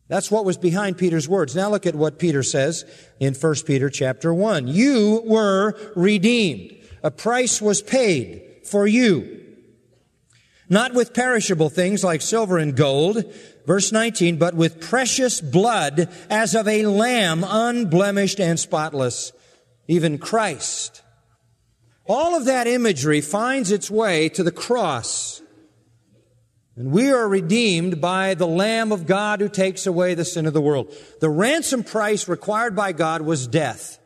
That's 0.07 0.31
what 0.31 0.45
was 0.45 0.57
behind 0.57 0.97
Peter's 0.97 1.27
words. 1.27 1.55
Now 1.55 1.69
look 1.69 1.85
at 1.85 1.95
what 1.95 2.19
Peter 2.19 2.43
says 2.43 2.85
in 3.19 3.33
1 3.33 3.55
Peter 3.65 3.89
chapter 3.89 4.33
1. 4.33 4.67
You 4.67 5.21
were 5.25 5.77
redeemed. 5.95 6.77
A 7.03 7.11
price 7.11 7.61
was 7.61 7.81
paid 7.81 8.61
for 8.63 8.87
you. 8.87 9.33
Not 10.69 10.93
with 10.93 11.13
perishable 11.13 11.69
things 11.69 12.03
like 12.03 12.21
silver 12.21 12.57
and 12.57 12.75
gold, 12.75 13.23
verse 13.65 13.91
19, 13.91 14.37
but 14.37 14.53
with 14.53 14.81
precious 14.81 15.39
blood 15.39 16.09
as 16.29 16.55
of 16.55 16.67
a 16.67 16.85
lamb 16.85 17.45
unblemished 17.47 18.39
and 18.39 18.59
spotless, 18.59 19.31
even 19.87 20.17
Christ. 20.17 21.01
All 22.07 22.35
of 22.35 22.45
that 22.45 22.67
imagery 22.67 23.21
finds 23.21 23.71
its 23.71 23.91
way 23.91 24.29
to 24.29 24.43
the 24.43 24.51
cross. 24.51 25.41
And 26.75 26.91
we 26.91 27.11
are 27.11 27.27
redeemed 27.27 27.99
by 27.99 28.35
the 28.35 28.47
Lamb 28.47 28.91
of 28.91 29.07
God 29.07 29.41
who 29.41 29.49
takes 29.49 29.87
away 29.87 30.13
the 30.13 30.23
sin 30.23 30.45
of 30.45 30.53
the 30.53 30.61
world. 30.61 30.93
The 31.19 31.29
ransom 31.29 31.83
price 31.83 32.27
required 32.27 32.75
by 32.75 32.91
God 32.91 33.23
was 33.23 33.47
death. 33.47 33.99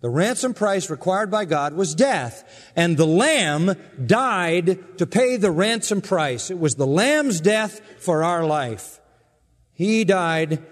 The 0.00 0.10
ransom 0.10 0.54
price 0.54 0.90
required 0.90 1.30
by 1.30 1.44
God 1.44 1.74
was 1.74 1.94
death. 1.94 2.70
And 2.76 2.96
the 2.96 3.06
Lamb 3.06 3.76
died 4.04 4.98
to 4.98 5.06
pay 5.06 5.36
the 5.36 5.50
ransom 5.50 6.00
price. 6.00 6.50
It 6.50 6.58
was 6.58 6.74
the 6.74 6.86
Lamb's 6.86 7.40
death 7.40 7.80
for 7.98 8.24
our 8.24 8.44
life. 8.44 9.00
He 9.72 10.04
died 10.04 10.64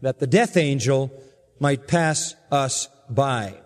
that 0.00 0.18
the 0.18 0.26
death 0.26 0.56
angel 0.56 1.12
might 1.60 1.86
pass 1.86 2.34
us 2.50 2.88
by. 3.08 3.60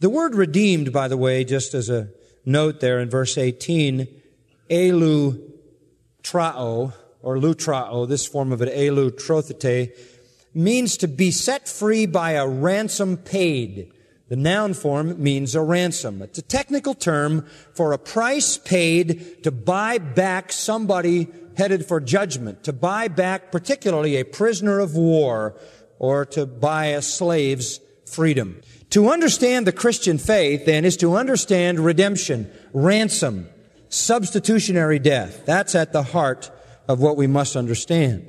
The 0.00 0.08
word 0.08 0.34
redeemed, 0.34 0.94
by 0.94 1.08
the 1.08 1.18
way, 1.18 1.44
just 1.44 1.74
as 1.74 1.90
a 1.90 2.08
note 2.46 2.80
there 2.80 3.00
in 3.00 3.10
verse 3.10 3.36
18, 3.36 4.08
elu 4.70 5.52
trao, 6.22 6.94
or 7.20 7.36
lutrao, 7.36 8.08
this 8.08 8.26
form 8.26 8.50
of 8.50 8.62
it, 8.62 8.74
elu 8.74 9.10
trothete, 9.10 9.92
means 10.54 10.96
to 10.96 11.06
be 11.06 11.30
set 11.30 11.68
free 11.68 12.06
by 12.06 12.32
a 12.32 12.48
ransom 12.48 13.18
paid. 13.18 13.92
The 14.28 14.36
noun 14.36 14.72
form 14.72 15.22
means 15.22 15.54
a 15.54 15.60
ransom. 15.60 16.22
It's 16.22 16.38
a 16.38 16.42
technical 16.42 16.94
term 16.94 17.46
for 17.74 17.92
a 17.92 17.98
price 17.98 18.56
paid 18.56 19.42
to 19.42 19.50
buy 19.50 19.98
back 19.98 20.50
somebody 20.50 21.28
headed 21.58 21.84
for 21.84 22.00
judgment, 22.00 22.64
to 22.64 22.72
buy 22.72 23.08
back 23.08 23.52
particularly 23.52 24.16
a 24.16 24.24
prisoner 24.24 24.78
of 24.78 24.94
war, 24.94 25.56
or 25.98 26.24
to 26.24 26.46
buy 26.46 26.86
a 26.86 27.02
slave's 27.02 27.80
freedom. 28.06 28.62
To 28.90 29.08
understand 29.10 29.66
the 29.66 29.72
Christian 29.72 30.18
faith, 30.18 30.66
then, 30.66 30.84
is 30.84 30.96
to 30.98 31.14
understand 31.14 31.78
redemption, 31.78 32.50
ransom, 32.72 33.48
substitutionary 33.88 34.98
death. 34.98 35.46
That's 35.46 35.74
at 35.74 35.92
the 35.92 36.02
heart 36.02 36.50
of 36.88 37.00
what 37.00 37.16
we 37.16 37.28
must 37.28 37.54
understand. 37.54 38.26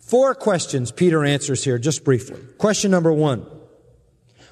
Four 0.00 0.34
questions 0.34 0.92
Peter 0.92 1.24
answers 1.24 1.64
here, 1.64 1.78
just 1.78 2.04
briefly. 2.04 2.40
Question 2.58 2.90
number 2.90 3.12
one. 3.12 3.46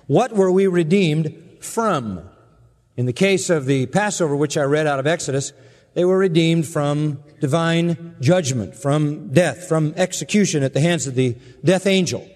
What 0.06 0.32
were 0.32 0.50
we 0.50 0.66
redeemed 0.66 1.58
from? 1.60 2.22
In 2.96 3.06
the 3.06 3.12
case 3.12 3.50
of 3.50 3.66
the 3.66 3.86
Passover, 3.86 4.34
which 4.34 4.56
I 4.56 4.62
read 4.62 4.86
out 4.86 4.98
of 4.98 5.06
Exodus, 5.06 5.52
they 5.94 6.04
were 6.04 6.18
redeemed 6.18 6.66
from 6.66 7.22
divine 7.40 8.16
judgment, 8.20 8.74
from 8.74 9.32
death, 9.32 9.68
from 9.68 9.92
execution 9.96 10.62
at 10.62 10.72
the 10.72 10.80
hands 10.80 11.06
of 11.06 11.14
the 11.14 11.36
death 11.64 11.86
angel. 11.86 12.26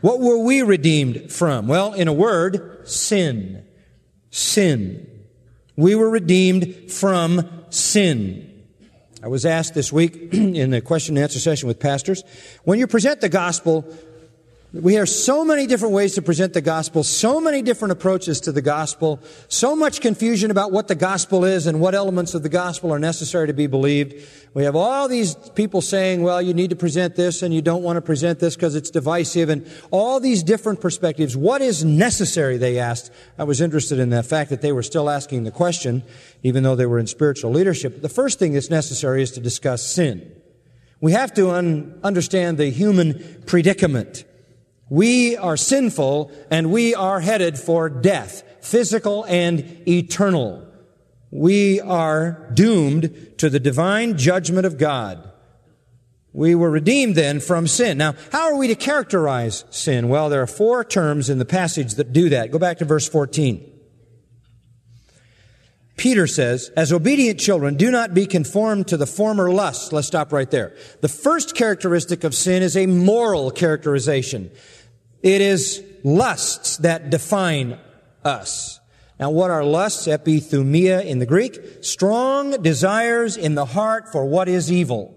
What 0.00 0.20
were 0.20 0.38
we 0.38 0.62
redeemed 0.62 1.32
from? 1.32 1.68
Well, 1.68 1.92
in 1.92 2.08
a 2.08 2.12
word, 2.12 2.88
sin. 2.88 3.64
Sin. 4.30 5.06
We 5.76 5.94
were 5.94 6.10
redeemed 6.10 6.90
from 6.90 7.48
sin. 7.70 8.64
I 9.22 9.28
was 9.28 9.44
asked 9.44 9.74
this 9.74 9.92
week 9.92 10.14
in 10.32 10.70
the 10.70 10.80
question 10.80 11.16
and 11.16 11.22
answer 11.22 11.38
session 11.38 11.68
with 11.68 11.80
pastors, 11.80 12.22
when 12.64 12.78
you 12.78 12.86
present 12.86 13.20
the 13.20 13.28
gospel, 13.28 13.84
we 14.82 14.92
hear 14.92 15.06
so 15.06 15.44
many 15.44 15.66
different 15.66 15.94
ways 15.94 16.14
to 16.14 16.22
present 16.22 16.52
the 16.52 16.60
gospel, 16.60 17.02
so 17.02 17.40
many 17.40 17.62
different 17.62 17.92
approaches 17.92 18.40
to 18.42 18.52
the 18.52 18.62
gospel, 18.62 19.20
so 19.48 19.74
much 19.74 20.00
confusion 20.00 20.50
about 20.50 20.72
what 20.72 20.88
the 20.88 20.94
gospel 20.94 21.44
is 21.44 21.66
and 21.66 21.80
what 21.80 21.94
elements 21.94 22.34
of 22.34 22.42
the 22.42 22.48
gospel 22.48 22.92
are 22.92 22.98
necessary 22.98 23.46
to 23.46 23.52
be 23.52 23.66
believed. 23.66 24.26
We 24.54 24.64
have 24.64 24.76
all 24.76 25.08
these 25.08 25.34
people 25.54 25.80
saying, 25.80 26.22
well, 26.22 26.40
you 26.40 26.54
need 26.54 26.70
to 26.70 26.76
present 26.76 27.16
this 27.16 27.42
and 27.42 27.52
you 27.52 27.62
don't 27.62 27.82
want 27.82 27.96
to 27.96 28.00
present 28.00 28.38
this 28.38 28.54
because 28.54 28.74
it's 28.74 28.90
divisive 28.90 29.48
and 29.48 29.70
all 29.90 30.20
these 30.20 30.42
different 30.42 30.80
perspectives. 30.80 31.36
What 31.36 31.62
is 31.62 31.84
necessary, 31.84 32.56
they 32.56 32.78
asked. 32.78 33.10
I 33.38 33.44
was 33.44 33.60
interested 33.60 33.98
in 33.98 34.10
the 34.10 34.22
fact 34.22 34.50
that 34.50 34.62
they 34.62 34.72
were 34.72 34.82
still 34.82 35.10
asking 35.10 35.44
the 35.44 35.50
question, 35.50 36.02
even 36.42 36.62
though 36.62 36.76
they 36.76 36.86
were 36.86 36.98
in 36.98 37.06
spiritual 37.06 37.50
leadership. 37.50 38.02
The 38.02 38.08
first 38.08 38.38
thing 38.38 38.52
that's 38.52 38.70
necessary 38.70 39.22
is 39.22 39.30
to 39.32 39.40
discuss 39.40 39.86
sin. 39.86 40.32
We 41.00 41.12
have 41.12 41.34
to 41.34 41.50
un- 41.50 41.98
understand 42.02 42.58
the 42.58 42.70
human 42.70 43.42
predicament. 43.46 44.24
We 44.88 45.36
are 45.36 45.56
sinful 45.56 46.30
and 46.50 46.70
we 46.70 46.94
are 46.94 47.20
headed 47.20 47.58
for 47.58 47.88
death, 47.88 48.42
physical 48.60 49.24
and 49.24 49.82
eternal. 49.88 50.66
We 51.30 51.80
are 51.80 52.50
doomed 52.54 53.34
to 53.38 53.50
the 53.50 53.60
divine 53.60 54.16
judgment 54.16 54.64
of 54.64 54.78
God. 54.78 55.32
We 56.32 56.54
were 56.54 56.70
redeemed 56.70 57.14
then 57.14 57.40
from 57.40 57.66
sin. 57.66 57.98
Now, 57.98 58.14
how 58.30 58.52
are 58.52 58.56
we 58.56 58.68
to 58.68 58.74
characterize 58.74 59.64
sin? 59.70 60.08
Well, 60.08 60.28
there 60.28 60.42
are 60.42 60.46
four 60.46 60.84
terms 60.84 61.30
in 61.30 61.38
the 61.38 61.46
passage 61.46 61.94
that 61.94 62.12
do 62.12 62.28
that. 62.28 62.50
Go 62.50 62.58
back 62.58 62.78
to 62.78 62.84
verse 62.84 63.08
14. 63.08 63.72
Peter 65.96 66.26
says, 66.26 66.70
as 66.76 66.92
obedient 66.92 67.40
children, 67.40 67.76
do 67.76 67.90
not 67.90 68.12
be 68.12 68.26
conformed 68.26 68.86
to 68.88 68.98
the 68.98 69.06
former 69.06 69.50
lusts. 69.50 69.92
Let's 69.92 70.06
stop 70.06 70.30
right 70.30 70.50
there. 70.50 70.76
The 71.00 71.08
first 71.08 71.54
characteristic 71.54 72.22
of 72.22 72.34
sin 72.34 72.62
is 72.62 72.76
a 72.76 72.86
moral 72.86 73.50
characterization. 73.50 74.50
It 75.22 75.40
is 75.40 75.82
lusts 76.04 76.78
that 76.78 77.10
define 77.10 77.78
us. 78.24 78.80
Now, 79.18 79.30
what 79.30 79.50
are 79.50 79.64
lusts? 79.64 80.06
Epithumia 80.06 81.04
in 81.04 81.18
the 81.18 81.26
Greek. 81.26 81.58
Strong 81.82 82.62
desires 82.62 83.36
in 83.36 83.54
the 83.54 83.64
heart 83.64 84.12
for 84.12 84.24
what 84.24 84.48
is 84.48 84.70
evil. 84.70 85.16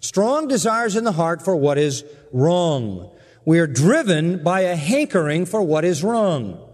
Strong 0.00 0.48
desires 0.48 0.96
in 0.96 1.04
the 1.04 1.12
heart 1.12 1.42
for 1.42 1.56
what 1.56 1.78
is 1.78 2.04
wrong. 2.32 3.10
We 3.44 3.58
are 3.58 3.66
driven 3.66 4.42
by 4.42 4.60
a 4.60 4.76
hankering 4.76 5.46
for 5.46 5.62
what 5.62 5.84
is 5.84 6.04
wrong. 6.04 6.66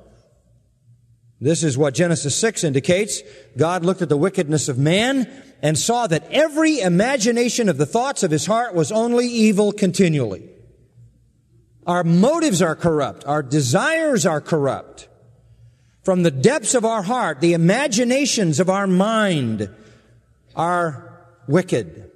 This 1.40 1.62
is 1.62 1.76
what 1.76 1.94
Genesis 1.94 2.35
6 2.37 2.64
indicates. 2.64 3.22
God 3.57 3.85
looked 3.85 4.02
at 4.02 4.09
the 4.09 4.16
wickedness 4.16 4.68
of 4.68 4.79
man 4.79 5.31
and 5.62 5.79
saw 5.79 6.07
that 6.07 6.26
every 6.31 6.81
imagination 6.81 7.68
of 7.68 7.79
the 7.79 7.87
thoughts 7.87 8.22
of 8.22 8.31
his 8.31 8.46
heart 8.46 8.74
was 8.74 8.90
only 8.90 9.26
evil 9.26 9.72
continually. 9.72 10.48
Our 11.87 12.03
motives 12.03 12.61
are 12.61 12.75
corrupt. 12.75 13.25
Our 13.25 13.42
desires 13.42 14.27
are 14.27 14.40
corrupt. 14.40 15.09
From 16.03 16.22
the 16.22 16.31
depths 16.31 16.75
of 16.75 16.85
our 16.85 17.03
heart, 17.03 17.40
the 17.40 17.53
imaginations 17.53 18.61
of 18.61 18.68
our 18.68 18.87
mind 18.87 19.70
are 20.55 21.27
wicked. 21.49 22.11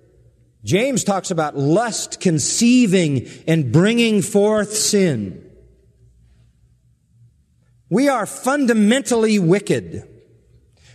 James 0.65 1.05
talks 1.05 1.31
about 1.31 1.57
lust 1.57 2.21
conceiving 2.21 3.29
and 3.47 3.73
bringing 3.73 4.23
forth 4.23 4.77
sin. 4.77 5.45
We 7.89 8.09
are 8.09 8.27
fundamentally 8.27 9.39
wicked. 9.39 10.07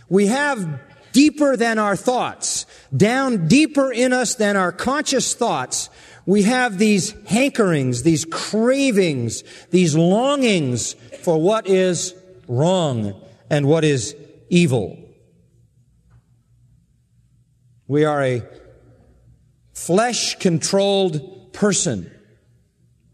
We 0.08 0.26
have 0.26 0.80
deeper 1.12 1.56
than 1.56 1.78
our 1.78 1.96
thoughts, 1.96 2.66
down 2.96 3.48
deeper 3.48 3.90
in 3.90 4.12
us 4.12 4.34
than 4.34 4.56
our 4.56 4.70
conscious 4.70 5.34
thoughts, 5.34 5.90
we 6.26 6.42
have 6.42 6.76
these 6.76 7.12
hankerings, 7.12 8.02
these 8.02 8.24
cravings, 8.24 9.44
these 9.70 9.94
longings 9.94 10.94
for 11.22 11.40
what 11.40 11.68
is 11.68 12.14
wrong 12.48 13.20
and 13.48 13.66
what 13.66 13.84
is 13.84 14.16
evil. 14.50 14.98
We 17.86 18.04
are 18.04 18.22
a 18.22 18.42
flesh 19.72 20.36
controlled 20.40 21.52
person. 21.52 22.10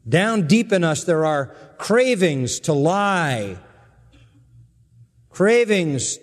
Down 0.08 0.46
deep 0.46 0.72
in 0.72 0.82
us, 0.82 1.04
there 1.04 1.26
are 1.26 1.54
cravings 1.76 2.60
to 2.60 2.72
lie, 2.72 3.58
cravings 5.28 6.18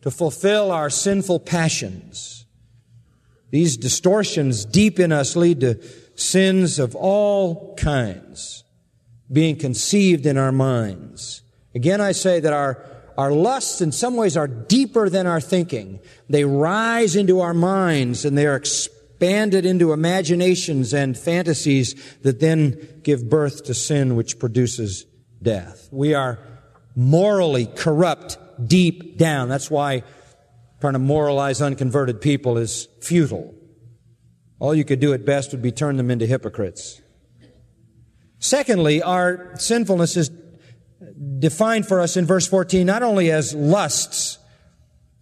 to 0.00 0.10
fulfill 0.10 0.72
our 0.72 0.88
sinful 0.88 1.40
passions. 1.40 2.46
These 3.50 3.76
distortions 3.76 4.64
deep 4.64 4.98
in 4.98 5.12
us 5.12 5.36
lead 5.36 5.60
to 5.60 5.74
sins 6.14 6.78
of 6.78 6.94
all 6.94 7.74
kinds 7.76 8.64
being 9.30 9.56
conceived 9.56 10.26
in 10.26 10.36
our 10.36 10.52
minds. 10.52 11.42
Again, 11.74 12.00
I 12.00 12.12
say 12.12 12.40
that 12.40 12.52
our, 12.52 12.84
our 13.18 13.32
lusts 13.32 13.80
in 13.80 13.90
some 13.92 14.16
ways 14.16 14.36
are 14.36 14.46
deeper 14.46 15.08
than 15.08 15.26
our 15.26 15.40
thinking. 15.40 16.00
They 16.28 16.44
rise 16.44 17.16
into 17.16 17.40
our 17.40 17.54
minds 17.54 18.24
and 18.24 18.38
they 18.38 18.46
are 18.46 18.56
expanded 18.56 19.66
into 19.66 19.92
imaginations 19.92 20.94
and 20.94 21.16
fantasies 21.18 21.94
that 22.22 22.40
then 22.40 23.00
give 23.02 23.28
birth 23.28 23.64
to 23.64 23.74
sin 23.74 24.16
which 24.16 24.38
produces 24.38 25.06
death. 25.42 25.88
We 25.90 26.14
are 26.14 26.38
morally 26.94 27.66
corrupt 27.66 28.38
deep 28.64 29.18
down. 29.18 29.48
That's 29.48 29.70
why 29.70 30.04
trying 30.80 30.92
to 30.92 30.98
moralize 30.98 31.60
unconverted 31.60 32.20
people 32.20 32.58
is 32.58 32.88
futile. 33.00 33.54
All 34.64 34.74
you 34.74 34.82
could 34.82 34.98
do 34.98 35.12
at 35.12 35.26
best 35.26 35.52
would 35.52 35.60
be 35.60 35.72
turn 35.72 35.98
them 35.98 36.10
into 36.10 36.24
hypocrites. 36.24 37.02
Secondly, 38.38 39.02
our 39.02 39.54
sinfulness 39.58 40.16
is 40.16 40.30
defined 41.38 41.86
for 41.86 42.00
us 42.00 42.16
in 42.16 42.24
verse 42.24 42.46
14 42.46 42.86
not 42.86 43.02
only 43.02 43.30
as 43.30 43.54
lusts, 43.54 44.38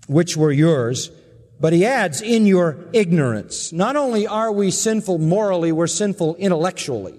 which 0.07 0.37
were 0.37 0.53
yours, 0.53 1.11
but 1.59 1.73
he 1.73 1.85
adds, 1.85 2.23
in 2.23 2.47
your 2.47 2.89
ignorance. 2.93 3.73
Not 3.73 3.97
only 3.97 4.29
are 4.29 4.53
we 4.53 4.71
sinful 4.71 5.19
morally, 5.19 5.73
we're 5.73 5.89
sinful 5.89 6.37
intellectually. 6.37 7.19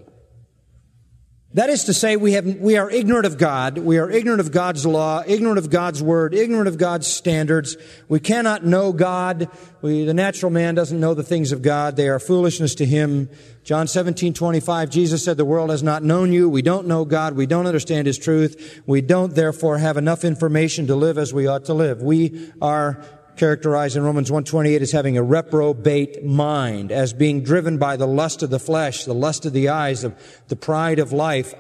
That 1.54 1.70
is 1.70 1.84
to 1.84 1.94
say, 1.94 2.16
we, 2.16 2.32
have, 2.32 2.46
we 2.46 2.78
are 2.78 2.90
ignorant 2.90 3.28
of 3.28 3.38
God. 3.38 3.78
We 3.78 4.00
are 4.00 4.10
ignorant 4.10 4.40
of 4.40 4.52
God's 4.52 4.88
law, 4.88 5.22
ignorant 5.28 5.60
of 5.60 5.70
God's 5.70 6.02
word, 6.02 6.34
ignorant 6.34 6.68
of 6.68 6.80
God's 6.80 7.06
standards. 7.06 7.78
We 8.10 8.20
cannot 8.20 8.66
know 8.66 8.92
God. 8.92 9.50
We, 9.84 10.04
the 10.04 10.16
natural 10.16 10.52
man 10.52 10.74
doesn't 10.74 11.00
know 11.00 11.14
the 11.14 11.22
things 11.22 11.52
of 11.52 11.62
God. 11.62 11.96
They 11.96 12.10
are 12.10 12.18
foolishness 12.18 12.74
to 12.76 12.86
him. 12.86 13.30
John 13.64 13.88
17, 13.88 14.34
25, 14.34 14.90
Jesus 14.90 15.24
said, 15.24 15.38
the 15.38 15.46
world 15.46 15.70
has 15.70 15.84
not 15.84 16.02
known 16.02 16.34
you. 16.34 16.50
We 16.50 16.64
don't 16.64 16.88
know 16.88 17.06
God. 17.06 17.36
We 17.36 17.46
don't 17.46 17.68
understand 17.68 18.08
his 18.08 18.18
truth. 18.18 18.82
We 18.88 19.02
don't 19.02 19.36
therefore 19.36 19.78
have 19.78 19.98
enough 19.98 20.24
information 20.26 20.88
to 20.88 20.96
live 20.96 21.20
as 21.20 21.36
we 21.36 21.46
ought 21.46 21.66
to 21.66 21.76
live. 21.76 22.02
We 22.02 22.52
are 22.64 23.06
characterized 23.38 23.96
in 23.96 24.04
Romans 24.04 24.32
128 24.32 24.82
as 24.82 24.92
having 24.92 25.18
a 25.18 25.24
reprobate 25.24 26.24
mind, 26.24 26.92
as 26.92 27.14
being 27.14 27.44
driven 27.44 27.78
by 27.78 27.96
the 27.96 28.08
lust 28.08 28.44
of 28.44 28.50
the 28.50 28.60
flesh, 28.60 29.06
the 29.06 29.14
lust 29.14 29.46
of 29.46 29.54
the 29.54 29.70
eyes, 29.70 30.04
of 30.04 30.16
the 30.48 30.56
pride 30.56 31.00
of 31.00 31.12
life, 31.12 31.54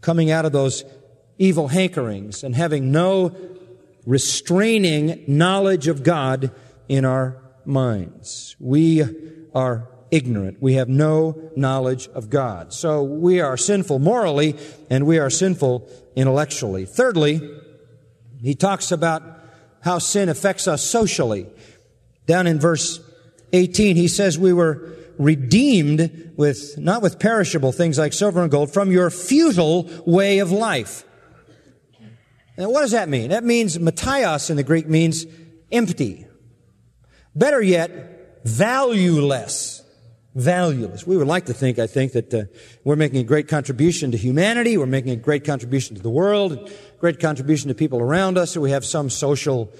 coming 0.00 0.30
out 0.30 0.44
of 0.44 0.52
those 0.52 0.84
evil 1.38 1.68
hankerings 1.68 2.42
and 2.42 2.54
having 2.54 2.92
no 2.92 3.34
restraining 4.06 5.24
knowledge 5.26 5.88
of 5.88 6.02
God 6.02 6.50
in 6.88 7.04
our 7.04 7.36
minds. 7.64 8.56
We 8.58 9.04
are 9.54 9.88
ignorant. 10.10 10.60
We 10.60 10.74
have 10.74 10.88
no 10.88 11.50
knowledge 11.56 12.08
of 12.08 12.30
God. 12.30 12.72
So 12.72 13.02
we 13.02 13.40
are 13.40 13.56
sinful 13.56 13.98
morally 13.98 14.56
and 14.88 15.06
we 15.06 15.18
are 15.18 15.30
sinful 15.30 15.88
intellectually. 16.16 16.86
Thirdly, 16.86 17.40
he 18.40 18.54
talks 18.54 18.90
about 18.90 19.22
how 19.88 19.98
sin 19.98 20.28
affects 20.28 20.68
us 20.68 20.82
socially. 20.84 21.46
Down 22.26 22.46
in 22.46 22.60
verse 22.60 23.00
18, 23.54 23.96
he 23.96 24.06
says 24.06 24.38
we 24.38 24.52
were 24.52 24.94
redeemed 25.18 26.32
with, 26.36 26.76
not 26.76 27.00
with 27.00 27.18
perishable 27.18 27.72
things 27.72 27.96
like 27.96 28.12
silver 28.12 28.42
and 28.42 28.50
gold, 28.50 28.70
from 28.70 28.92
your 28.92 29.08
futile 29.08 29.88
way 30.04 30.40
of 30.40 30.52
life. 30.52 31.04
And 32.58 32.70
what 32.70 32.82
does 32.82 32.90
that 32.90 33.08
mean? 33.08 33.30
That 33.30 33.44
means, 33.44 33.78
mataios 33.78 34.50
in 34.50 34.56
the 34.56 34.62
Greek 34.62 34.86
means 34.86 35.24
empty. 35.72 36.26
Better 37.34 37.62
yet, 37.62 38.42
valueless. 38.44 39.82
valueless. 40.34 41.06
We 41.06 41.16
would 41.16 41.26
like 41.26 41.46
to 41.46 41.54
think, 41.54 41.78
I 41.78 41.86
think, 41.86 42.12
that 42.12 42.34
uh, 42.34 42.44
we're 42.84 42.96
making 42.96 43.20
a 43.20 43.24
great 43.24 43.48
contribution 43.48 44.10
to 44.12 44.18
humanity, 44.18 44.76
we're 44.76 44.86
making 44.86 45.12
a 45.12 45.16
great 45.16 45.44
contribution 45.44 45.96
to 45.96 46.02
the 46.02 46.10
world, 46.10 46.70
great 46.98 47.20
contribution 47.20 47.68
to 47.68 47.74
people 47.74 48.00
around 48.00 48.36
us, 48.36 48.56
we 48.56 48.72
have 48.72 48.84
some 48.84 49.08
social 49.10 49.72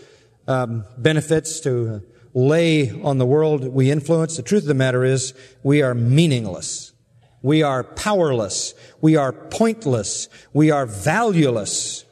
um, 0.47 0.85
benefits 0.97 1.61
to 1.61 2.03
lay 2.33 2.91
on 3.03 3.19
the 3.19 3.27
world 3.27 3.67
we 3.67 3.91
influence. 3.91 4.37
The 4.37 4.43
truth 4.43 4.63
of 4.63 4.69
the 4.69 4.75
matter 4.75 5.05
is, 5.05 5.35
we 5.63 5.83
are 5.83 5.95
meaningless. 5.95 6.93
We 7.43 7.63
are 7.63 7.83
powerless. 7.83 8.75
We 9.01 9.17
are 9.17 9.33
pointless. 9.33 10.29
We 10.53 10.71
are 10.71 10.87
valueless. 10.87 12.05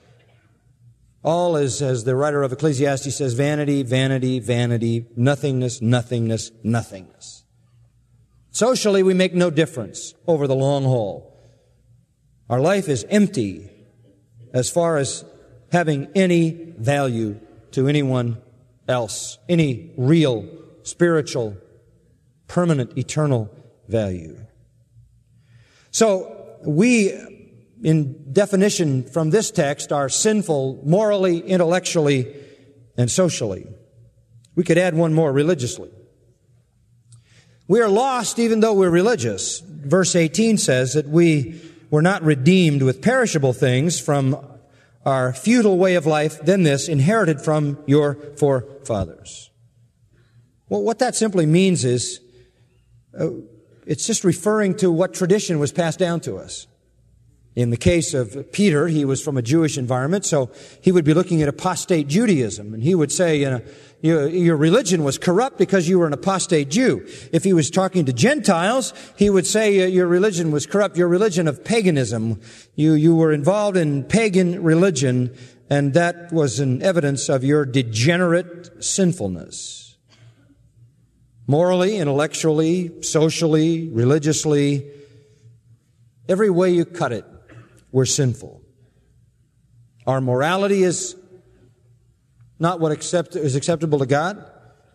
All 1.22 1.56
is, 1.56 1.82
as 1.82 2.04
the 2.04 2.14
writer 2.14 2.42
of 2.42 2.52
Ecclesiastes 2.52 3.16
says, 3.16 3.34
vanity, 3.34 3.82
vanity, 3.82 4.38
vanity, 4.38 5.06
nothingness, 5.16 5.82
nothingness, 5.82 6.52
nothingness. 6.62 7.44
Socially, 8.50 9.02
we 9.02 9.14
make 9.14 9.34
no 9.34 9.50
difference 9.50 10.14
over 10.26 10.46
the 10.46 10.54
long 10.54 10.84
haul. 10.84 11.32
Our 12.48 12.60
life 12.60 12.88
is 12.88 13.04
empty 13.10 13.70
as 14.56 14.70
far 14.70 14.96
as 14.96 15.22
having 15.70 16.08
any 16.14 16.48
value 16.78 17.38
to 17.72 17.88
anyone 17.88 18.40
else, 18.88 19.36
any 19.50 19.92
real, 19.98 20.48
spiritual, 20.82 21.54
permanent, 22.48 22.96
eternal 22.96 23.50
value. 23.86 24.38
So 25.90 26.56
we, 26.64 27.12
in 27.82 28.32
definition 28.32 29.02
from 29.02 29.28
this 29.28 29.50
text, 29.50 29.92
are 29.92 30.08
sinful 30.08 30.80
morally, 30.86 31.40
intellectually, 31.40 32.34
and 32.96 33.10
socially. 33.10 33.66
We 34.54 34.64
could 34.64 34.78
add 34.78 34.94
one 34.94 35.12
more 35.12 35.30
religiously. 35.34 35.90
We 37.68 37.82
are 37.82 37.90
lost 37.90 38.38
even 38.38 38.60
though 38.60 38.72
we're 38.72 38.88
religious. 38.88 39.60
Verse 39.60 40.16
18 40.16 40.56
says 40.56 40.94
that 40.94 41.06
we 41.06 41.60
were 41.90 42.02
not 42.02 42.22
redeemed 42.22 42.82
with 42.82 43.02
perishable 43.02 43.52
things 43.52 44.00
from 44.00 44.36
our 45.04 45.32
futile 45.32 45.78
way 45.78 45.94
of 45.94 46.04
life 46.04 46.40
than 46.42 46.64
this 46.64 46.88
inherited 46.88 47.40
from 47.40 47.78
your 47.86 48.14
forefathers. 48.36 49.50
Well, 50.68 50.82
what 50.82 50.98
that 50.98 51.14
simply 51.14 51.46
means 51.46 51.84
is 51.84 52.20
uh, 53.18 53.28
it's 53.86 54.06
just 54.06 54.24
referring 54.24 54.76
to 54.78 54.90
what 54.90 55.14
tradition 55.14 55.60
was 55.60 55.72
passed 55.72 55.98
down 55.98 56.20
to 56.20 56.36
us. 56.36 56.66
In 57.54 57.70
the 57.70 57.76
case 57.76 58.12
of 58.12 58.52
Peter, 58.52 58.88
he 58.88 59.06
was 59.06 59.22
from 59.22 59.38
a 59.38 59.42
Jewish 59.42 59.78
environment, 59.78 60.26
so 60.26 60.50
he 60.82 60.92
would 60.92 61.06
be 61.06 61.14
looking 61.14 61.40
at 61.40 61.48
apostate 61.48 62.06
Judaism, 62.06 62.74
and 62.74 62.82
he 62.82 62.94
would 62.94 63.10
say, 63.10 63.38
you 63.38 63.48
know, 63.48 63.62
your, 64.02 64.28
your, 64.28 64.56
religion 64.56 65.04
was 65.04 65.18
corrupt 65.18 65.58
because 65.58 65.88
you 65.88 65.98
were 65.98 66.06
an 66.06 66.12
apostate 66.12 66.68
Jew. 66.68 67.06
If 67.32 67.44
he 67.44 67.52
was 67.52 67.70
talking 67.70 68.04
to 68.04 68.12
Gentiles, 68.12 68.92
he 69.16 69.30
would 69.30 69.46
say 69.46 69.88
your 69.88 70.06
religion 70.06 70.52
was 70.52 70.66
corrupt, 70.66 70.96
your 70.96 71.08
religion 71.08 71.48
of 71.48 71.64
paganism. 71.64 72.40
You, 72.74 72.92
you 72.92 73.16
were 73.16 73.32
involved 73.32 73.76
in 73.76 74.04
pagan 74.04 74.62
religion, 74.62 75.34
and 75.70 75.94
that 75.94 76.32
was 76.32 76.60
an 76.60 76.82
evidence 76.82 77.28
of 77.28 77.42
your 77.42 77.64
degenerate 77.64 78.84
sinfulness 78.84 79.86
morally, 81.46 81.98
intellectually, 81.98 83.02
socially, 83.02 83.88
religiously, 83.88 84.90
every 86.28 86.50
way 86.50 86.70
you 86.70 86.84
cut 86.84 87.12
it, 87.12 87.24
we're 87.92 88.04
sinful. 88.04 88.62
Our 90.06 90.20
morality 90.20 90.82
is 90.82 91.16
not 92.58 92.80
what 92.80 92.92
accept, 92.92 93.36
is 93.36 93.54
acceptable 93.54 93.98
to 93.98 94.06
God. 94.06 94.44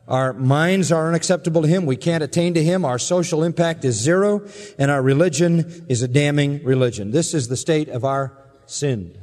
Our 0.07 0.33
minds 0.33 0.91
are 0.91 1.07
unacceptable 1.07 1.61
to 1.61 1.67
Him. 1.67 1.85
We 1.85 1.95
can't 1.95 2.23
attain 2.23 2.53
to 2.55 2.63
Him. 2.63 2.83
Our 2.83 2.99
social 2.99 3.43
impact 3.43 3.85
is 3.85 3.95
zero, 3.95 4.47
and 4.77 4.89
our 4.91 5.01
religion 5.01 5.85
is 5.87 6.01
a 6.01 6.07
damning 6.07 6.63
religion. 6.63 7.11
This 7.11 7.33
is 7.33 7.47
the 7.47 7.57
state 7.57 7.87
of 7.89 8.03
our 8.03 8.37
sin. 8.65 9.17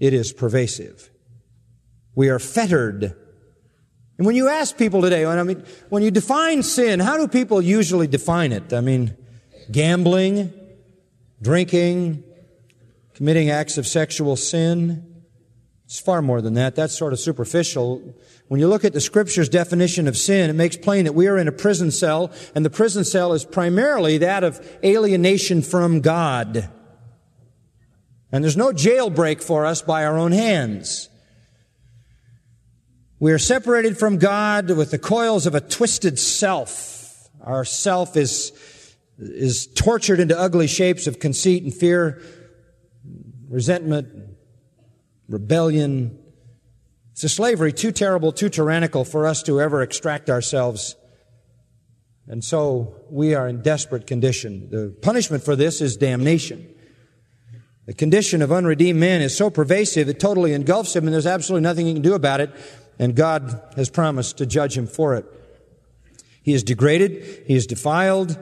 It 0.00 0.12
is 0.12 0.32
pervasive. 0.32 1.10
We 2.14 2.28
are 2.28 2.38
fettered 2.38 3.16
and 4.18 4.26
when 4.26 4.34
you 4.34 4.48
ask 4.48 4.76
people 4.76 5.00
today, 5.00 5.24
I 5.24 5.42
mean, 5.44 5.64
when 5.90 6.02
you 6.02 6.10
define 6.10 6.64
sin, 6.64 6.98
how 6.98 7.16
do 7.16 7.28
people 7.28 7.62
usually 7.62 8.08
define 8.08 8.50
it? 8.50 8.72
I 8.72 8.80
mean, 8.80 9.16
gambling, 9.70 10.52
drinking, 11.40 12.24
committing 13.14 13.48
acts 13.48 13.78
of 13.78 13.86
sexual 13.86 14.34
sin. 14.34 15.07
It's 15.88 15.98
far 15.98 16.20
more 16.20 16.42
than 16.42 16.52
that. 16.52 16.76
That's 16.76 16.94
sort 16.94 17.14
of 17.14 17.18
superficial. 17.18 18.14
When 18.48 18.60
you 18.60 18.68
look 18.68 18.84
at 18.84 18.92
the 18.92 19.00
scripture's 19.00 19.48
definition 19.48 20.06
of 20.06 20.18
sin, 20.18 20.50
it 20.50 20.52
makes 20.52 20.76
plain 20.76 21.06
that 21.06 21.14
we 21.14 21.28
are 21.28 21.38
in 21.38 21.48
a 21.48 21.52
prison 21.52 21.90
cell, 21.90 22.30
and 22.54 22.62
the 22.62 22.68
prison 22.68 23.04
cell 23.04 23.32
is 23.32 23.46
primarily 23.46 24.18
that 24.18 24.44
of 24.44 24.60
alienation 24.84 25.62
from 25.62 26.02
God. 26.02 26.68
And 28.30 28.44
there's 28.44 28.54
no 28.54 28.70
jailbreak 28.70 29.42
for 29.42 29.64
us 29.64 29.80
by 29.80 30.04
our 30.04 30.18
own 30.18 30.32
hands. 30.32 31.08
We 33.18 33.32
are 33.32 33.38
separated 33.38 33.98
from 33.98 34.18
God 34.18 34.68
with 34.68 34.90
the 34.90 34.98
coils 34.98 35.46
of 35.46 35.54
a 35.54 35.60
twisted 35.62 36.18
self. 36.18 37.30
Our 37.42 37.64
self 37.64 38.14
is, 38.14 38.52
is 39.16 39.66
tortured 39.68 40.20
into 40.20 40.38
ugly 40.38 40.66
shapes 40.66 41.06
of 41.06 41.18
conceit 41.18 41.62
and 41.62 41.72
fear, 41.72 42.20
resentment, 43.48 44.27
rebellion. 45.28 46.18
It's 47.12 47.24
a 47.24 47.28
slavery 47.28 47.72
too 47.72 47.92
terrible, 47.92 48.32
too 48.32 48.48
tyrannical 48.48 49.04
for 49.04 49.26
us 49.26 49.42
to 49.44 49.60
ever 49.60 49.82
extract 49.82 50.30
ourselves. 50.30 50.96
And 52.26 52.44
so 52.44 52.94
we 53.10 53.34
are 53.34 53.48
in 53.48 53.62
desperate 53.62 54.06
condition. 54.06 54.68
The 54.70 54.94
punishment 55.02 55.42
for 55.42 55.56
this 55.56 55.80
is 55.80 55.96
damnation. 55.96 56.68
The 57.86 57.94
condition 57.94 58.42
of 58.42 58.52
unredeemed 58.52 59.00
man 59.00 59.22
is 59.22 59.34
so 59.34 59.48
pervasive, 59.48 60.10
it 60.10 60.20
totally 60.20 60.52
engulfs 60.52 60.94
him, 60.94 61.06
and 61.06 61.14
there's 61.14 61.26
absolutely 61.26 61.62
nothing 61.62 61.86
he 61.86 61.94
can 61.94 62.02
do 62.02 62.14
about 62.14 62.40
it 62.40 62.50
and 62.98 63.14
God 63.14 63.62
has 63.76 63.88
promised 63.88 64.38
to 64.38 64.46
judge 64.46 64.76
him 64.76 64.86
for 64.86 65.14
it. 65.14 65.24
He 66.42 66.52
is 66.52 66.62
degraded, 66.62 67.44
he 67.46 67.54
is 67.54 67.66
defiled. 67.66 68.36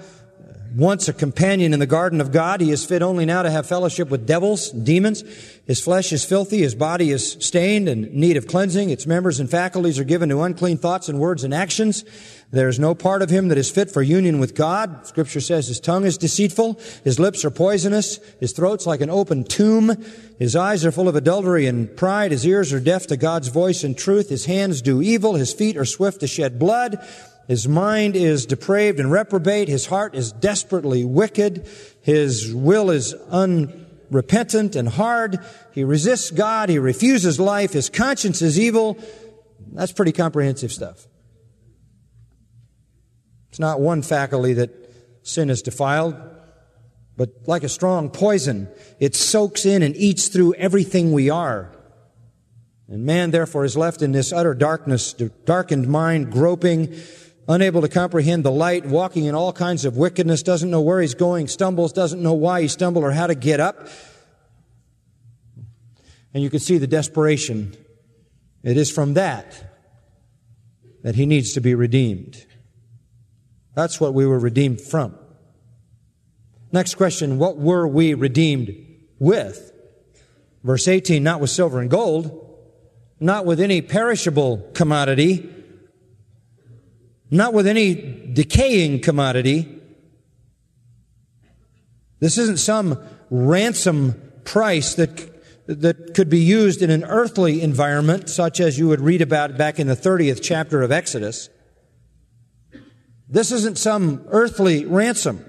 Once 0.76 1.08
a 1.08 1.12
companion 1.14 1.72
in 1.72 1.80
the 1.80 1.86
garden 1.86 2.20
of 2.20 2.30
God, 2.30 2.60
he 2.60 2.70
is 2.70 2.84
fit 2.84 3.00
only 3.00 3.24
now 3.24 3.40
to 3.40 3.50
have 3.50 3.66
fellowship 3.66 4.10
with 4.10 4.26
devils, 4.26 4.70
demons. 4.72 5.22
His 5.66 5.80
flesh 5.80 6.12
is 6.12 6.22
filthy, 6.22 6.58
his 6.58 6.74
body 6.74 7.10
is 7.10 7.32
stained 7.40 7.88
and 7.88 8.12
need 8.12 8.36
of 8.36 8.46
cleansing. 8.46 8.90
Its 8.90 9.06
members 9.06 9.40
and 9.40 9.50
faculties 9.50 9.98
are 9.98 10.04
given 10.04 10.28
to 10.28 10.42
unclean 10.42 10.76
thoughts 10.76 11.08
and 11.08 11.18
words 11.18 11.44
and 11.44 11.54
actions. 11.54 12.04
There 12.50 12.68
is 12.68 12.78
no 12.78 12.94
part 12.94 13.22
of 13.22 13.30
him 13.30 13.48
that 13.48 13.56
is 13.56 13.70
fit 13.70 13.90
for 13.90 14.02
union 14.02 14.38
with 14.38 14.54
God. 14.54 15.06
Scripture 15.06 15.40
says 15.40 15.66
his 15.66 15.80
tongue 15.80 16.04
is 16.04 16.18
deceitful, 16.18 16.78
his 17.04 17.18
lips 17.18 17.42
are 17.46 17.50
poisonous, 17.50 18.20
his 18.38 18.52
throat's 18.52 18.86
like 18.86 19.00
an 19.00 19.08
open 19.08 19.44
tomb, 19.44 19.96
his 20.38 20.54
eyes 20.54 20.84
are 20.84 20.92
full 20.92 21.08
of 21.08 21.16
adultery 21.16 21.66
and 21.66 21.96
pride, 21.96 22.32
his 22.32 22.46
ears 22.46 22.74
are 22.74 22.80
deaf 22.80 23.06
to 23.06 23.16
God's 23.16 23.48
voice 23.48 23.82
and 23.82 23.96
truth, 23.96 24.28
his 24.28 24.44
hands 24.44 24.82
do 24.82 25.00
evil, 25.00 25.36
his 25.36 25.54
feet 25.54 25.78
are 25.78 25.86
swift 25.86 26.20
to 26.20 26.26
shed 26.26 26.58
blood, 26.58 27.02
his 27.48 27.68
mind 27.68 28.16
is 28.16 28.46
depraved 28.46 28.98
and 28.98 29.10
reprobate, 29.10 29.68
his 29.68 29.86
heart 29.86 30.14
is 30.14 30.32
desperately 30.32 31.04
wicked, 31.04 31.68
his 32.02 32.52
will 32.52 32.90
is 32.90 33.14
unrepentant 33.30 34.74
and 34.74 34.88
hard, 34.88 35.38
he 35.72 35.84
resists 35.84 36.30
God, 36.30 36.68
he 36.68 36.78
refuses 36.78 37.38
life, 37.38 37.72
his 37.72 37.88
conscience 37.88 38.42
is 38.42 38.58
evil. 38.58 38.98
That's 39.72 39.92
pretty 39.92 40.12
comprehensive 40.12 40.72
stuff. 40.72 41.06
It's 43.50 43.60
not 43.60 43.80
one 43.80 44.02
faculty 44.02 44.52
that 44.54 44.70
sin 45.22 45.48
has 45.48 45.62
defiled, 45.62 46.16
but 47.16 47.30
like 47.46 47.62
a 47.62 47.68
strong 47.68 48.10
poison, 48.10 48.68
it 49.00 49.14
soaks 49.14 49.64
in 49.64 49.82
and 49.82 49.96
eats 49.96 50.28
through 50.28 50.54
everything 50.54 51.12
we 51.12 51.30
are. 51.30 51.72
And 52.88 53.04
man, 53.04 53.30
therefore, 53.30 53.64
is 53.64 53.76
left 53.76 54.02
in 54.02 54.12
this 54.12 54.32
utter 54.32 54.54
darkness, 54.54 55.12
darkened 55.12 55.88
mind, 55.88 56.30
groping, 56.30 56.94
unable 57.48 57.80
to 57.80 57.88
comprehend 57.88 58.44
the 58.44 58.50
light, 58.50 58.86
walking 58.86 59.24
in 59.24 59.34
all 59.34 59.52
kinds 59.52 59.84
of 59.84 59.96
wickedness, 59.96 60.42
doesn't 60.42 60.70
know 60.70 60.80
where 60.80 61.00
he's 61.00 61.14
going, 61.14 61.48
stumbles, 61.48 61.92
doesn't 61.92 62.22
know 62.22 62.32
why 62.32 62.62
he 62.62 62.68
stumbled 62.68 63.04
or 63.04 63.12
how 63.12 63.26
to 63.26 63.34
get 63.34 63.60
up. 63.60 63.88
And 66.34 66.42
you 66.42 66.50
can 66.50 66.60
see 66.60 66.78
the 66.78 66.86
desperation. 66.86 67.76
It 68.62 68.76
is 68.76 68.90
from 68.90 69.14
that 69.14 69.72
that 71.02 71.14
he 71.14 71.24
needs 71.24 71.52
to 71.52 71.60
be 71.60 71.74
redeemed. 71.74 72.44
That's 73.74 74.00
what 74.00 74.12
we 74.12 74.26
were 74.26 74.38
redeemed 74.38 74.80
from. 74.80 75.16
Next 76.72 76.96
question, 76.96 77.38
what 77.38 77.56
were 77.56 77.86
we 77.86 78.14
redeemed 78.14 78.74
with? 79.18 79.72
Verse 80.64 80.88
18, 80.88 81.22
not 81.22 81.40
with 81.40 81.50
silver 81.50 81.80
and 81.80 81.88
gold, 81.88 82.58
not 83.20 83.46
with 83.46 83.60
any 83.60 83.80
perishable 83.80 84.68
commodity, 84.74 85.48
not 87.30 87.52
with 87.52 87.66
any 87.66 87.94
decaying 88.32 89.00
commodity. 89.00 89.80
This 92.20 92.38
isn't 92.38 92.58
some 92.58 92.98
ransom 93.30 94.20
price 94.44 94.94
that, 94.94 95.66
that 95.66 96.14
could 96.14 96.30
be 96.30 96.40
used 96.40 96.82
in 96.82 96.90
an 96.90 97.04
earthly 97.04 97.60
environment, 97.60 98.30
such 98.30 98.60
as 98.60 98.78
you 98.78 98.88
would 98.88 99.00
read 99.00 99.22
about 99.22 99.58
back 99.58 99.78
in 99.78 99.86
the 99.86 99.96
30th 99.96 100.40
chapter 100.42 100.82
of 100.82 100.92
Exodus. 100.92 101.48
This 103.28 103.50
isn't 103.50 103.76
some 103.76 104.24
earthly 104.28 104.84
ransom. 104.84 105.44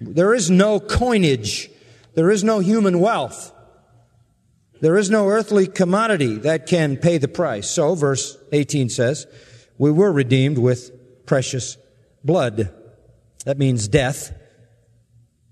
There 0.00 0.34
is 0.34 0.50
no 0.50 0.80
coinage. 0.80 1.70
There 2.14 2.30
is 2.30 2.42
no 2.42 2.58
human 2.58 2.98
wealth. 2.98 3.52
There 4.80 4.98
is 4.98 5.10
no 5.10 5.28
earthly 5.28 5.68
commodity 5.68 6.38
that 6.38 6.66
can 6.66 6.96
pay 6.96 7.18
the 7.18 7.28
price. 7.28 7.70
So, 7.70 7.94
verse 7.94 8.36
18 8.50 8.88
says, 8.88 9.26
we 9.82 9.90
were 9.90 10.12
redeemed 10.12 10.58
with 10.58 11.26
precious 11.26 11.76
blood. 12.22 12.72
That 13.46 13.58
means 13.58 13.88
death. 13.88 14.32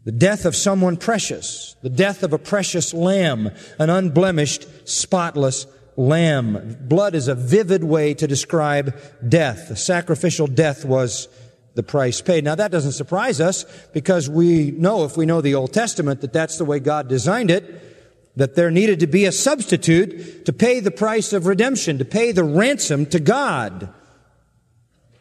The 0.05 0.13
death 0.13 0.45
of 0.45 0.55
someone 0.55 0.99
precious. 0.99 1.75
The 1.83 1.91
death 1.91 2.23
of 2.23 2.33
a 2.33 2.39
precious 2.39 2.95
lamb. 2.95 3.51
An 3.81 3.91
unblemished, 3.91 4.89
spotless 4.89 5.67
lamb. 5.97 6.77
Blood 6.83 7.17
is 7.17 7.27
a 7.27 7.35
vivid 7.35 7.83
way 7.83 8.15
to 8.15 8.29
describe 8.29 8.97
death. 9.29 9.69
The 9.69 9.75
sacrificial 9.75 10.47
death 10.47 10.85
was 10.85 11.27
the 11.75 11.83
price 11.83 12.21
paid. 12.21 12.45
Now 12.45 12.55
that 12.55 12.71
doesn't 12.71 12.93
surprise 12.93 13.41
us 13.41 13.65
because 13.93 14.31
we 14.31 14.71
know, 14.71 15.05
if 15.07 15.17
we 15.17 15.27
know 15.27 15.41
the 15.41 15.57
Old 15.57 15.73
Testament, 15.73 16.21
that 16.21 16.33
that's 16.33 16.57
the 16.57 16.65
way 16.65 16.79
God 16.79 17.09
designed 17.09 17.51
it, 17.51 18.37
that 18.37 18.55
there 18.55 18.71
needed 18.71 19.01
to 19.01 19.09
be 19.09 19.25
a 19.25 19.33
substitute 19.33 20.45
to 20.47 20.53
pay 20.53 20.79
the 20.79 20.93
price 20.93 21.33
of 21.33 21.47
redemption, 21.47 21.99
to 21.99 22.05
pay 22.05 22.31
the 22.31 22.45
ransom 22.45 23.07
to 23.07 23.19
God. 23.19 23.93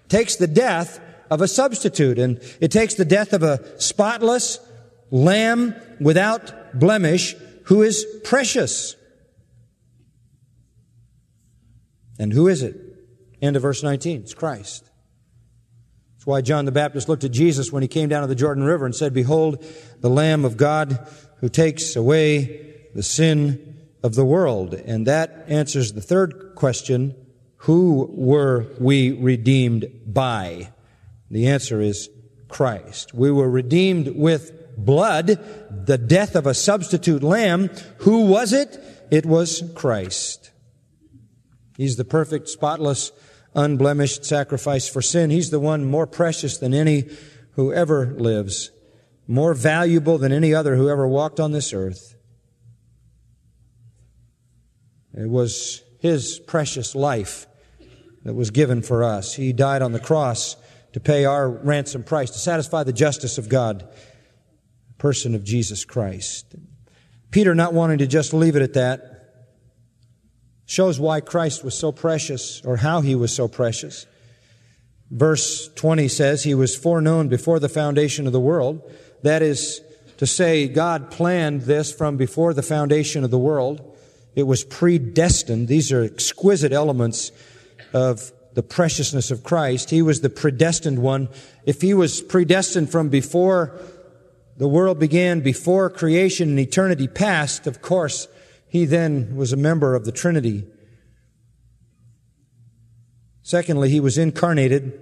Takes 0.10 0.36
the 0.36 0.48
death 0.48 1.00
of 1.30 1.42
a 1.42 1.48
substitute 1.48 2.20
and 2.20 2.42
it 2.60 2.72
takes 2.72 2.96
the 2.96 3.06
death 3.06 3.34
of 3.34 3.44
a 3.44 3.80
spotless 3.80 4.60
lamb 5.12 5.76
without 6.00 6.78
blemish 6.78 7.36
who 7.66 7.84
is 7.84 8.06
precious. 8.24 8.96
And 12.18 12.34
who 12.34 12.48
is 12.48 12.64
it? 12.64 12.76
End 13.42 13.56
of 13.56 13.62
verse 13.62 13.84
19. 13.84 14.22
It's 14.22 14.34
Christ. 14.34 14.90
That's 16.16 16.28
why 16.28 16.42
John 16.42 16.66
the 16.66 16.72
Baptist 16.72 17.08
looked 17.08 17.24
at 17.24 17.32
Jesus 17.32 17.72
when 17.72 17.82
he 17.82 17.88
came 17.88 18.10
down 18.10 18.22
to 18.22 18.28
the 18.28 18.36
Jordan 18.36 18.64
River 18.64 18.86
and 18.86 18.94
said, 18.94 19.14
Behold, 19.14 19.64
the 20.02 20.10
Lamb 20.10 20.44
of 20.44 20.58
God 20.58 21.08
who 21.38 21.48
takes 21.48 21.96
away 21.96 22.90
the 22.94 23.04
sin 23.04 23.78
of 24.04 24.16
the 24.16 24.26
world. 24.26 24.74
And 24.74 25.08
that 25.08 25.46
answers 25.48 25.94
the 25.94 26.02
third 26.02 26.56
question, 26.56 27.16
who 27.64 28.10
were 28.14 28.68
we 28.80 29.12
redeemed 29.12 29.92
by? 30.06 30.72
The 31.30 31.48
answer 31.48 31.82
is 31.82 32.10
Christ. 32.48 33.14
We 33.14 33.32
were 33.32 33.50
redeemed 33.50 34.16
with 34.16 34.54
blood, 34.78 35.28
the 35.86 35.98
death 35.98 36.36
of 36.36 36.48
a 36.48 36.54
substitute 36.54 37.22
lamb. 37.22 37.70
Who 38.00 38.26
was 38.26 38.54
it? 38.54 38.82
It 39.12 39.26
was 39.26 39.62
Christ. 39.76 40.52
He's 41.76 41.98
the 41.98 42.06
perfect, 42.06 42.48
spotless, 42.48 43.12
unblemished 43.54 44.24
sacrifice 44.24 44.88
for 44.88 45.02
sin. 45.02 45.30
He's 45.30 45.50
the 45.50 45.60
one 45.60 45.84
more 45.84 46.08
precious 46.08 46.58
than 46.58 46.74
any 46.74 47.10
who 47.56 47.74
ever 47.74 48.14
lives, 48.18 48.72
more 49.28 49.54
valuable 49.54 50.18
than 50.18 50.32
any 50.32 50.54
other 50.54 50.78
who 50.78 50.88
ever 50.88 51.06
walked 51.06 51.42
on 51.42 51.52
this 51.52 51.74
earth. 51.74 52.16
It 55.14 55.30
was 55.30 55.84
His 56.00 56.40
precious 56.40 56.96
life 56.96 57.48
that 58.24 58.34
was 58.34 58.52
given 58.52 58.82
for 58.82 59.04
us. 59.04 59.34
He 59.34 59.54
died 59.54 59.82
on 59.82 59.92
the 59.92 60.00
cross 60.00 60.56
to 60.94 61.00
pay 61.00 61.26
our 61.26 61.50
ransom 61.50 62.04
price, 62.04 62.32
to 62.32 62.40
satisfy 62.40 62.84
the 62.84 62.94
justice 62.94 63.38
of 63.38 63.50
God, 63.50 63.88
person 64.98 65.36
of 65.36 65.44
Jesus 65.44 65.86
Christ. 65.86 66.56
Peter, 67.32 67.54
not 67.54 67.74
wanting 67.74 68.00
to 68.00 68.08
just 68.08 68.34
leave 68.34 68.56
it 68.56 68.62
at 68.62 68.74
that, 68.74 69.20
shows 70.66 71.00
why 71.00 71.22
Christ 71.22 71.64
was 71.64 71.78
so 71.78 71.92
precious 71.92 72.62
or 72.66 72.78
how 72.78 73.02
he 73.02 73.16
was 73.16 73.34
so 73.34 73.48
precious. 73.48 74.06
Verse 75.12 75.70
20 75.76 76.08
says 76.08 76.44
he 76.44 76.54
was 76.54 76.76
foreknown 76.76 77.28
before 77.28 77.60
the 77.60 77.70
foundation 77.70 78.28
of 78.28 78.34
the 78.34 78.40
world. 78.40 78.82
That 79.24 79.42
is 79.42 79.82
to 80.18 80.28
say, 80.28 80.68
God 80.68 81.10
planned 81.10 81.62
this 81.62 81.92
from 81.92 82.18
before 82.18 82.54
the 82.54 82.62
foundation 82.62 83.24
of 83.24 83.32
the 83.32 83.40
world. 83.40 83.98
It 84.36 84.44
was 84.44 84.64
predestined. 84.64 85.68
These 85.68 85.92
are 85.92 86.04
exquisite 86.04 86.72
elements 86.72 87.32
of 87.94 88.32
the 88.54 88.64
preciousness 88.64 89.32
of 89.32 89.44
Christ. 89.44 89.90
He 89.90 90.02
was 90.02 90.22
the 90.22 90.30
predestined 90.30 91.00
one. 91.00 91.30
If 91.66 91.82
he 91.82 91.94
was 91.94 92.22
predestined 92.22 92.90
from 92.90 93.10
before 93.10 93.80
the 94.58 94.68
world 94.68 95.00
began, 95.00 95.40
before 95.40 95.90
creation 95.90 96.50
and 96.50 96.60
eternity 96.60 97.08
past, 97.08 97.68
of 97.68 97.82
course, 97.82 98.28
he 98.68 98.86
then 98.86 99.36
was 99.36 99.54
a 99.54 99.58
member 99.58 99.96
of 99.96 100.06
the 100.06 100.12
Trinity. 100.12 100.66
Secondly, 103.42 103.90
he 103.90 104.00
was 104.00 104.18
incarnated. 104.18 105.00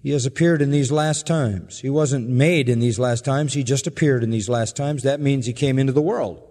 He 0.00 0.12
has 0.12 0.24
appeared 0.24 0.62
in 0.62 0.70
these 0.70 0.90
last 0.90 1.26
times. 1.26 1.80
He 1.80 1.90
wasn't 1.90 2.28
made 2.28 2.68
in 2.68 2.78
these 2.78 2.98
last 2.98 3.24
times. 3.24 3.54
He 3.54 3.62
just 3.62 3.86
appeared 3.86 4.22
in 4.22 4.30
these 4.30 4.48
last 4.48 4.76
times. 4.76 5.02
That 5.02 5.20
means 5.20 5.46
he 5.46 5.52
came 5.52 5.78
into 5.78 5.92
the 5.92 6.00
world. 6.00 6.45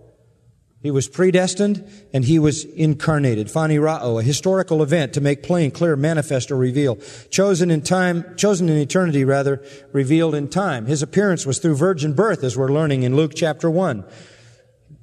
He 0.85 0.91
was 0.91 1.07
predestined 1.07 1.83
and 2.13 2.23
he 2.23 2.37
was 2.37 2.63
incarnated. 2.63 3.47
Phaneroo, 3.47 4.19
a 4.19 4.23
historical 4.23 4.83
event 4.83 5.13
to 5.13 5.19
make 5.19 5.41
plain, 5.41 5.71
clear, 5.71 5.95
manifest, 5.95 6.51
or 6.51 6.57
reveal. 6.57 6.97
Chosen 7.31 7.71
in 7.71 7.81
time, 7.81 8.35
chosen 8.35 8.69
in 8.69 8.77
eternity 8.77 9.25
rather, 9.25 9.63
revealed 9.93 10.35
in 10.35 10.47
time. 10.47 10.85
His 10.85 11.01
appearance 11.01 11.43
was 11.43 11.57
through 11.57 11.77
virgin 11.77 12.13
birth 12.13 12.43
as 12.43 12.55
we're 12.55 12.71
learning 12.71 13.01
in 13.01 13.15
Luke 13.15 13.31
chapter 13.35 13.67
1. 13.67 14.05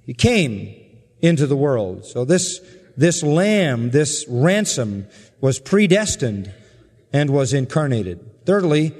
He 0.07 0.15
came 0.15 0.73
into 1.21 1.49
the 1.49 1.57
world. 1.57 2.07
So 2.07 2.25
this, 2.25 2.61
this 2.97 3.25
lamb, 3.25 3.91
this 3.91 4.25
ransom 4.29 5.09
was 5.41 5.59
predestined 5.59 6.53
and 7.13 7.29
was 7.29 7.53
incarnated. 7.53 8.47
Thirdly, 8.47 8.95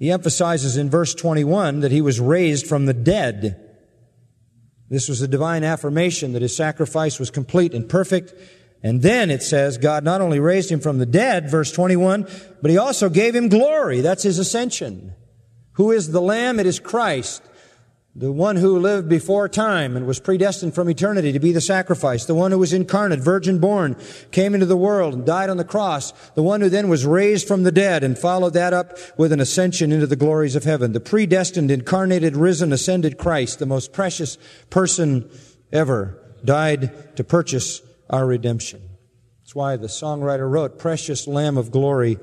he 0.00 0.10
emphasizes 0.10 0.76
in 0.76 0.90
verse 0.90 1.14
21 1.14 1.78
that 1.78 1.92
he 1.92 2.00
was 2.00 2.18
raised 2.18 2.66
from 2.66 2.86
the 2.86 2.92
dead. 2.92 3.63
This 4.94 5.08
was 5.08 5.20
a 5.22 5.28
divine 5.28 5.64
affirmation 5.64 6.34
that 6.34 6.42
his 6.42 6.54
sacrifice 6.54 7.18
was 7.18 7.28
complete 7.28 7.74
and 7.74 7.88
perfect. 7.88 8.32
And 8.80 9.02
then 9.02 9.28
it 9.28 9.42
says 9.42 9.76
God 9.76 10.04
not 10.04 10.20
only 10.20 10.38
raised 10.38 10.70
him 10.70 10.78
from 10.78 10.98
the 10.98 11.06
dead, 11.06 11.50
verse 11.50 11.72
21, 11.72 12.28
but 12.62 12.70
he 12.70 12.78
also 12.78 13.08
gave 13.08 13.34
him 13.34 13.48
glory. 13.48 14.02
That's 14.02 14.22
his 14.22 14.38
ascension. 14.38 15.14
Who 15.72 15.90
is 15.90 16.12
the 16.12 16.20
Lamb? 16.20 16.60
It 16.60 16.66
is 16.66 16.78
Christ. 16.78 17.42
The 18.16 18.30
one 18.30 18.54
who 18.54 18.78
lived 18.78 19.08
before 19.08 19.48
time 19.48 19.96
and 19.96 20.06
was 20.06 20.20
predestined 20.20 20.72
from 20.72 20.88
eternity 20.88 21.32
to 21.32 21.40
be 21.40 21.50
the 21.50 21.60
sacrifice. 21.60 22.24
The 22.26 22.34
one 22.34 22.52
who 22.52 22.58
was 22.60 22.72
incarnate, 22.72 23.18
virgin 23.18 23.58
born, 23.58 23.96
came 24.30 24.54
into 24.54 24.66
the 24.66 24.76
world 24.76 25.14
and 25.14 25.26
died 25.26 25.50
on 25.50 25.56
the 25.56 25.64
cross. 25.64 26.12
The 26.36 26.42
one 26.42 26.60
who 26.60 26.68
then 26.68 26.88
was 26.88 27.04
raised 27.04 27.48
from 27.48 27.64
the 27.64 27.72
dead 27.72 28.04
and 28.04 28.16
followed 28.16 28.52
that 28.54 28.72
up 28.72 28.96
with 29.18 29.32
an 29.32 29.40
ascension 29.40 29.90
into 29.90 30.06
the 30.06 30.14
glories 30.14 30.54
of 30.54 30.62
heaven. 30.62 30.92
The 30.92 31.00
predestined, 31.00 31.72
incarnated, 31.72 32.36
risen, 32.36 32.72
ascended 32.72 33.18
Christ, 33.18 33.58
the 33.58 33.66
most 33.66 33.92
precious 33.92 34.38
person 34.70 35.28
ever, 35.72 36.16
died 36.44 37.16
to 37.16 37.24
purchase 37.24 37.82
our 38.08 38.26
redemption. 38.26 38.80
That's 39.40 39.56
why 39.56 39.76
the 39.76 39.88
songwriter 39.88 40.48
wrote, 40.48 40.78
Precious 40.78 41.26
Lamb 41.26 41.58
of 41.58 41.72
Glory, 41.72 42.18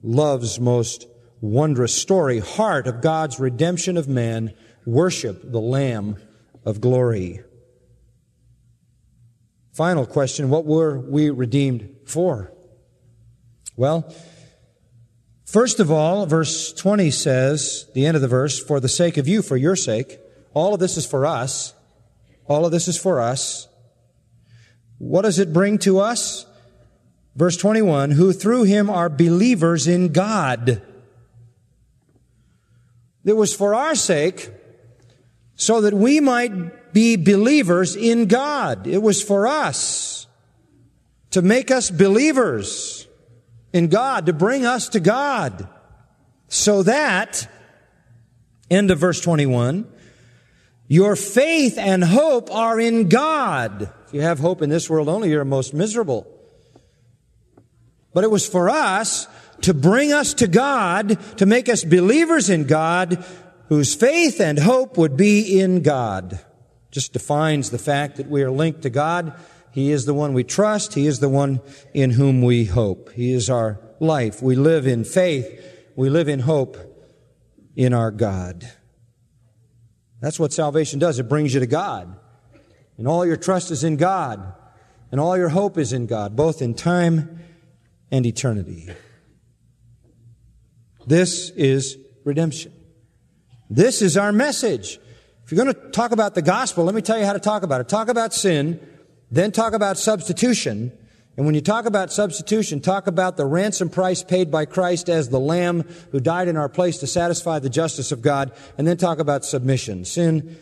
love's 0.00 0.60
most 0.60 1.08
wondrous 1.40 1.94
story, 1.94 2.38
heart 2.38 2.86
of 2.86 3.00
God's 3.00 3.40
redemption 3.40 3.96
of 3.96 4.06
man, 4.06 4.54
worship 4.88 5.42
the 5.44 5.60
Lamb 5.60 6.16
of 6.64 6.80
glory. 6.80 7.40
Final 9.72 10.06
question 10.06 10.48
What 10.50 10.64
were 10.64 10.98
we 10.98 11.30
redeemed 11.30 11.94
for? 12.06 12.52
Well, 13.76 14.12
first 15.44 15.78
of 15.78 15.90
all, 15.90 16.26
verse 16.26 16.72
20 16.72 17.10
says, 17.10 17.86
the 17.94 18.06
end 18.06 18.16
of 18.16 18.22
the 18.22 18.28
verse, 18.28 18.58
for 18.58 18.80
the 18.80 18.88
sake 18.88 19.18
of 19.18 19.28
you, 19.28 19.42
for 19.42 19.56
your 19.56 19.76
sake. 19.76 20.18
All 20.52 20.74
of 20.74 20.80
this 20.80 20.96
is 20.96 21.06
for 21.06 21.26
us. 21.26 21.74
All 22.46 22.64
of 22.64 22.72
this 22.72 22.88
is 22.88 22.98
for 22.98 23.20
us. 23.20 23.68
What 24.96 25.22
does 25.22 25.38
it 25.38 25.52
bring 25.52 25.78
to 25.78 26.00
us? 26.00 26.46
Verse 27.36 27.56
21, 27.56 28.12
who 28.12 28.32
through 28.32 28.64
him 28.64 28.90
are 28.90 29.08
believers 29.08 29.86
in 29.86 30.12
God. 30.12 30.82
It 33.24 33.36
was 33.36 33.54
for 33.54 33.76
our 33.76 33.94
sake 33.94 34.50
so 35.58 35.80
that 35.80 35.92
we 35.92 36.20
might 36.20 36.94
be 36.94 37.16
believers 37.16 37.96
in 37.96 38.26
God. 38.26 38.86
It 38.86 39.02
was 39.02 39.20
for 39.20 39.46
us 39.46 40.28
to 41.32 41.42
make 41.42 41.70
us 41.70 41.90
believers 41.90 43.06
in 43.72 43.88
God, 43.88 44.26
to 44.26 44.32
bring 44.32 44.64
us 44.64 44.88
to 44.90 45.00
God, 45.00 45.68
so 46.46 46.84
that, 46.84 47.50
end 48.70 48.90
of 48.90 48.98
verse 48.98 49.20
21, 49.20 49.86
your 50.86 51.16
faith 51.16 51.76
and 51.76 52.02
hope 52.02 52.50
are 52.50 52.80
in 52.80 53.08
God. 53.08 53.92
If 54.06 54.14
you 54.14 54.22
have 54.22 54.38
hope 54.38 54.62
in 54.62 54.70
this 54.70 54.88
world 54.88 55.08
only, 55.08 55.28
you're 55.28 55.44
most 55.44 55.74
miserable. 55.74 56.26
But 58.14 58.24
it 58.24 58.30
was 58.30 58.48
for 58.48 58.70
us 58.70 59.26
to 59.62 59.74
bring 59.74 60.12
us 60.12 60.34
to 60.34 60.46
God, 60.46 61.18
to 61.38 61.46
make 61.46 61.68
us 61.68 61.84
believers 61.84 62.48
in 62.48 62.64
God, 62.64 63.22
whose 63.68 63.94
faith 63.94 64.40
and 64.40 64.58
hope 64.58 64.96
would 64.96 65.16
be 65.16 65.60
in 65.60 65.82
God. 65.82 66.40
Just 66.90 67.12
defines 67.12 67.70
the 67.70 67.78
fact 67.78 68.16
that 68.16 68.28
we 68.28 68.42
are 68.42 68.50
linked 68.50 68.82
to 68.82 68.90
God. 68.90 69.34
He 69.70 69.90
is 69.90 70.06
the 70.06 70.14
one 70.14 70.32
we 70.32 70.44
trust. 70.44 70.94
He 70.94 71.06
is 71.06 71.20
the 71.20 71.28
one 71.28 71.60
in 71.92 72.10
whom 72.10 72.42
we 72.42 72.64
hope. 72.64 73.12
He 73.12 73.32
is 73.32 73.50
our 73.50 73.78
life. 74.00 74.42
We 74.42 74.56
live 74.56 74.86
in 74.86 75.04
faith. 75.04 75.46
We 75.96 76.08
live 76.08 76.28
in 76.28 76.40
hope 76.40 76.76
in 77.76 77.92
our 77.92 78.10
God. 78.10 78.70
That's 80.20 80.40
what 80.40 80.52
salvation 80.52 80.98
does. 80.98 81.18
It 81.18 81.28
brings 81.28 81.54
you 81.54 81.60
to 81.60 81.66
God. 81.66 82.18
And 82.96 83.06
all 83.06 83.24
your 83.24 83.36
trust 83.36 83.70
is 83.70 83.84
in 83.84 83.96
God. 83.96 84.54
And 85.12 85.20
all 85.20 85.36
your 85.36 85.50
hope 85.50 85.78
is 85.78 85.92
in 85.92 86.06
God, 86.06 86.36
both 86.36 86.60
in 86.60 86.74
time 86.74 87.38
and 88.10 88.26
eternity. 88.26 88.88
This 91.06 91.50
is 91.50 91.98
redemption. 92.24 92.72
This 93.70 94.00
is 94.00 94.16
our 94.16 94.32
message. 94.32 94.98
If 95.44 95.52
you're 95.52 95.62
going 95.62 95.74
to 95.74 95.90
talk 95.90 96.12
about 96.12 96.34
the 96.34 96.42
gospel, 96.42 96.84
let 96.84 96.94
me 96.94 97.02
tell 97.02 97.18
you 97.18 97.26
how 97.26 97.32
to 97.32 97.38
talk 97.38 97.62
about 97.62 97.80
it. 97.80 97.88
Talk 97.88 98.08
about 98.08 98.32
sin, 98.32 98.80
then 99.30 99.52
talk 99.52 99.72
about 99.72 99.98
substitution. 99.98 100.92
And 101.36 101.46
when 101.46 101.54
you 101.54 101.60
talk 101.60 101.84
about 101.86 102.12
substitution, 102.12 102.80
talk 102.80 103.06
about 103.06 103.36
the 103.36 103.46
ransom 103.46 103.90
price 103.90 104.24
paid 104.24 104.50
by 104.50 104.64
Christ 104.64 105.08
as 105.08 105.28
the 105.28 105.38
lamb 105.38 105.82
who 106.12 106.18
died 106.18 106.48
in 106.48 106.56
our 106.56 106.68
place 106.68 106.98
to 106.98 107.06
satisfy 107.06 107.58
the 107.58 107.70
justice 107.70 108.10
of 108.10 108.22
God. 108.22 108.52
And 108.76 108.86
then 108.86 108.96
talk 108.96 109.18
about 109.18 109.44
submission. 109.44 110.04
Sin, 110.04 110.56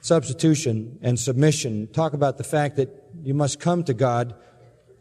substitution, 0.00 0.98
and 1.02 1.18
submission. 1.18 1.88
Talk 1.88 2.12
about 2.12 2.38
the 2.38 2.44
fact 2.44 2.76
that 2.76 2.88
you 3.22 3.34
must 3.34 3.60
come 3.60 3.84
to 3.84 3.94
God 3.94 4.34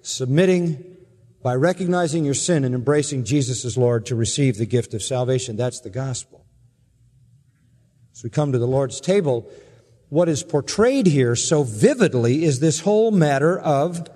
submitting 0.01 0.97
by 1.41 1.55
recognizing 1.55 2.25
your 2.25 2.33
sin 2.33 2.63
and 2.65 2.75
embracing 2.75 3.23
Jesus 3.23 3.63
as 3.63 3.77
Lord 3.77 4.05
to 4.07 4.15
receive 4.15 4.57
the 4.57 4.65
gift 4.65 4.93
of 4.93 5.01
salvation. 5.01 5.55
That's 5.55 5.79
the 5.79 5.89
gospel. 5.89 6.38
As 8.19 8.23
we 8.25 8.29
come 8.29 8.51
to 8.51 8.57
the 8.57 8.67
Lord's 8.67 8.99
table, 8.99 9.49
what 10.09 10.27
is 10.27 10.43
portrayed 10.43 11.07
here 11.07 11.37
so 11.37 11.63
vividly 11.63 12.43
is 12.43 12.59
this 12.59 12.81
whole 12.81 13.11
matter 13.11 13.57
of 13.57 14.09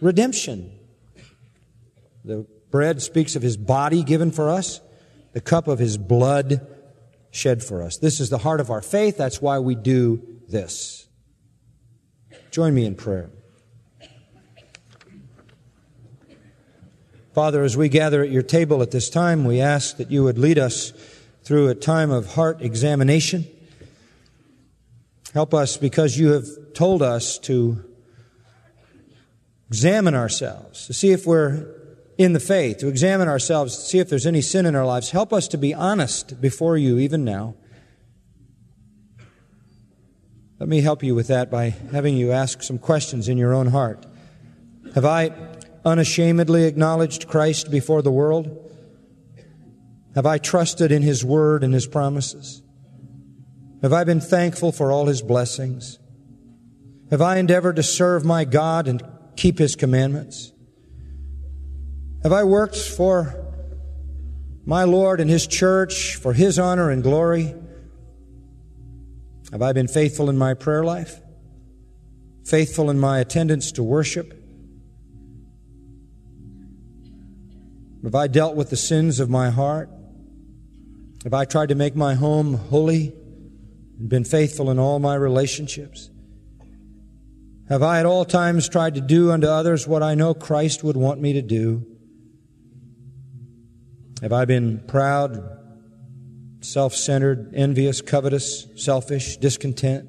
redemption. 0.00 0.76
The 2.24 2.44
bread 2.72 3.00
speaks 3.00 3.36
of 3.36 3.42
his 3.42 3.56
body 3.56 4.02
given 4.02 4.32
for 4.32 4.50
us, 4.50 4.80
the 5.32 5.40
cup 5.40 5.68
of 5.68 5.78
his 5.78 5.96
blood 5.96 6.66
shed 7.30 7.62
for 7.62 7.84
us. 7.84 7.98
This 7.98 8.18
is 8.18 8.30
the 8.30 8.38
heart 8.38 8.58
of 8.58 8.68
our 8.68 8.82
faith. 8.82 9.16
That's 9.16 9.40
why 9.40 9.60
we 9.60 9.76
do 9.76 10.26
this. 10.48 11.06
Join 12.50 12.74
me 12.74 12.84
in 12.84 12.96
prayer. 12.96 13.30
Father, 17.32 17.62
as 17.62 17.76
we 17.76 17.88
gather 17.88 18.24
at 18.24 18.30
your 18.30 18.42
table 18.42 18.82
at 18.82 18.90
this 18.90 19.08
time, 19.08 19.44
we 19.44 19.60
ask 19.60 19.98
that 19.98 20.10
you 20.10 20.24
would 20.24 20.36
lead 20.36 20.58
us 20.58 20.92
through 21.50 21.66
a 21.66 21.74
time 21.74 22.12
of 22.12 22.34
heart 22.34 22.62
examination. 22.62 23.44
Help 25.34 25.52
us 25.52 25.76
because 25.76 26.16
you 26.16 26.28
have 26.28 26.46
told 26.74 27.02
us 27.02 27.38
to 27.38 27.84
examine 29.66 30.14
ourselves, 30.14 30.86
to 30.86 30.92
see 30.92 31.10
if 31.10 31.26
we're 31.26 31.66
in 32.16 32.34
the 32.34 32.38
faith, 32.38 32.78
to 32.78 32.86
examine 32.86 33.26
ourselves, 33.26 33.76
to 33.76 33.82
see 33.82 33.98
if 33.98 34.08
there's 34.08 34.26
any 34.26 34.40
sin 34.40 34.64
in 34.64 34.76
our 34.76 34.86
lives. 34.86 35.10
Help 35.10 35.32
us 35.32 35.48
to 35.48 35.58
be 35.58 35.74
honest 35.74 36.40
before 36.40 36.76
you 36.76 37.00
even 37.00 37.24
now. 37.24 37.56
Let 40.60 40.68
me 40.68 40.82
help 40.82 41.02
you 41.02 41.16
with 41.16 41.26
that 41.26 41.50
by 41.50 41.70
having 41.90 42.16
you 42.16 42.30
ask 42.30 42.62
some 42.62 42.78
questions 42.78 43.28
in 43.28 43.38
your 43.38 43.52
own 43.52 43.66
heart. 43.66 44.06
Have 44.94 45.04
I 45.04 45.32
unashamedly 45.84 46.66
acknowledged 46.66 47.26
Christ 47.26 47.72
before 47.72 48.02
the 48.02 48.12
world? 48.12 48.69
Have 50.14 50.26
I 50.26 50.38
trusted 50.38 50.90
in 50.90 51.02
His 51.02 51.24
Word 51.24 51.62
and 51.62 51.72
His 51.72 51.86
promises? 51.86 52.62
Have 53.82 53.92
I 53.92 54.04
been 54.04 54.20
thankful 54.20 54.72
for 54.72 54.90
all 54.90 55.06
His 55.06 55.22
blessings? 55.22 55.98
Have 57.10 57.22
I 57.22 57.38
endeavored 57.38 57.76
to 57.76 57.82
serve 57.82 58.24
my 58.24 58.44
God 58.44 58.88
and 58.88 59.02
keep 59.36 59.58
His 59.58 59.76
commandments? 59.76 60.52
Have 62.22 62.32
I 62.32 62.44
worked 62.44 62.76
for 62.76 63.46
my 64.66 64.84
Lord 64.84 65.20
and 65.20 65.30
His 65.30 65.46
church 65.46 66.16
for 66.16 66.32
His 66.32 66.58
honor 66.58 66.90
and 66.90 67.02
glory? 67.02 67.54
Have 69.52 69.62
I 69.62 69.72
been 69.72 69.88
faithful 69.88 70.28
in 70.28 70.36
my 70.36 70.54
prayer 70.54 70.84
life? 70.84 71.20
Faithful 72.44 72.90
in 72.90 72.98
my 72.98 73.20
attendance 73.20 73.72
to 73.72 73.82
worship? 73.82 74.36
Have 78.02 78.14
I 78.14 78.26
dealt 78.26 78.56
with 78.56 78.70
the 78.70 78.76
sins 78.76 79.20
of 79.20 79.30
my 79.30 79.50
heart? 79.50 79.90
Have 81.24 81.34
I 81.34 81.44
tried 81.44 81.68
to 81.68 81.74
make 81.74 81.94
my 81.94 82.14
home 82.14 82.54
holy 82.54 83.12
and 83.98 84.08
been 84.08 84.24
faithful 84.24 84.70
in 84.70 84.78
all 84.78 84.98
my 84.98 85.14
relationships? 85.14 86.10
Have 87.68 87.82
I 87.82 88.00
at 88.00 88.06
all 88.06 88.24
times 88.24 88.68
tried 88.68 88.94
to 88.94 89.00
do 89.00 89.30
unto 89.30 89.46
others 89.46 89.86
what 89.86 90.02
I 90.02 90.14
know 90.14 90.32
Christ 90.32 90.82
would 90.82 90.96
want 90.96 91.20
me 91.20 91.34
to 91.34 91.42
do? 91.42 91.86
Have 94.22 94.32
I 94.32 94.44
been 94.46 94.82
proud, 94.86 95.42
self 96.62 96.94
centered, 96.94 97.52
envious, 97.54 98.00
covetous, 98.00 98.66
selfish, 98.76 99.36
discontent? 99.36 100.08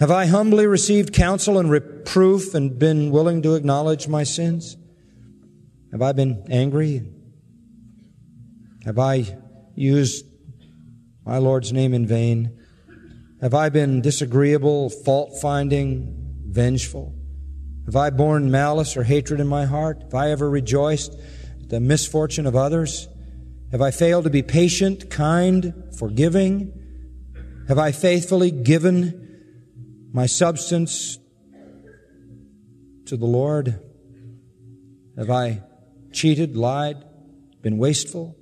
Have 0.00 0.10
I 0.10 0.26
humbly 0.26 0.66
received 0.66 1.12
counsel 1.12 1.58
and 1.58 1.70
reproof 1.70 2.54
and 2.54 2.78
been 2.78 3.10
willing 3.10 3.42
to 3.42 3.54
acknowledge 3.54 4.08
my 4.08 4.24
sins? 4.24 4.78
Have 5.92 6.00
I 6.00 6.12
been 6.12 6.46
angry? 6.48 7.19
Have 8.84 8.98
I 8.98 9.36
used 9.74 10.24
my 11.26 11.36
Lord's 11.36 11.72
name 11.72 11.92
in 11.92 12.06
vain? 12.06 12.58
Have 13.42 13.52
I 13.52 13.68
been 13.68 14.00
disagreeable, 14.00 14.88
fault 14.88 15.38
finding, 15.40 16.14
vengeful? 16.46 17.14
Have 17.84 17.96
I 17.96 18.08
borne 18.08 18.50
malice 18.50 18.96
or 18.96 19.02
hatred 19.02 19.38
in 19.38 19.46
my 19.46 19.66
heart? 19.66 20.02
Have 20.02 20.14
I 20.14 20.30
ever 20.30 20.48
rejoiced 20.48 21.14
at 21.62 21.68
the 21.68 21.80
misfortune 21.80 22.46
of 22.46 22.56
others? 22.56 23.06
Have 23.70 23.82
I 23.82 23.90
failed 23.90 24.24
to 24.24 24.30
be 24.30 24.42
patient, 24.42 25.10
kind, 25.10 25.74
forgiving? 25.98 26.72
Have 27.68 27.78
I 27.78 27.92
faithfully 27.92 28.50
given 28.50 30.08
my 30.12 30.24
substance 30.26 31.18
to 33.06 33.16
the 33.16 33.26
Lord? 33.26 33.78
Have 35.18 35.30
I 35.30 35.62
cheated, 36.12 36.56
lied, 36.56 37.04
been 37.62 37.76
wasteful, 37.76 38.36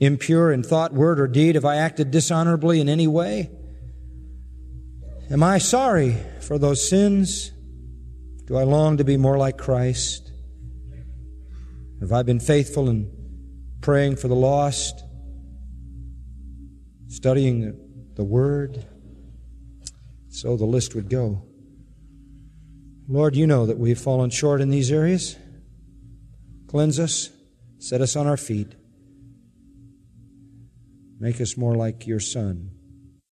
impure 0.00 0.52
in 0.52 0.62
thought, 0.62 0.92
word, 0.92 1.20
or 1.20 1.26
deed? 1.26 1.54
Have 1.54 1.64
I 1.64 1.76
acted 1.76 2.10
dishonorably 2.10 2.80
in 2.80 2.88
any 2.88 3.06
way? 3.06 3.50
Am 5.30 5.42
I 5.42 5.58
sorry 5.58 6.16
for 6.40 6.58
those 6.58 6.88
sins? 6.88 7.50
Do 8.46 8.56
I 8.56 8.62
long 8.62 8.96
to 8.96 9.04
be 9.04 9.16
more 9.16 9.36
like 9.36 9.58
Christ? 9.58 10.32
Have 12.00 12.12
I 12.12 12.22
been 12.22 12.40
faithful 12.40 12.88
in 12.88 13.10
praying 13.80 14.16
for 14.16 14.28
the 14.28 14.34
lost, 14.34 15.04
studying 17.08 18.12
the 18.14 18.24
Word? 18.24 18.86
So 20.28 20.56
the 20.56 20.64
list 20.64 20.94
would 20.94 21.10
go. 21.10 21.42
Lord, 23.08 23.34
you 23.34 23.46
know 23.46 23.66
that 23.66 23.78
we've 23.78 23.98
fallen 23.98 24.30
short 24.30 24.60
in 24.60 24.70
these 24.70 24.92
areas. 24.92 25.36
Cleanse 26.68 27.00
us, 27.00 27.30
set 27.78 28.00
us 28.00 28.16
on 28.16 28.26
our 28.26 28.36
feet. 28.36 28.74
Make 31.20 31.40
us 31.40 31.56
more 31.56 31.74
like 31.74 32.06
your 32.06 32.20
Son. 32.20 32.70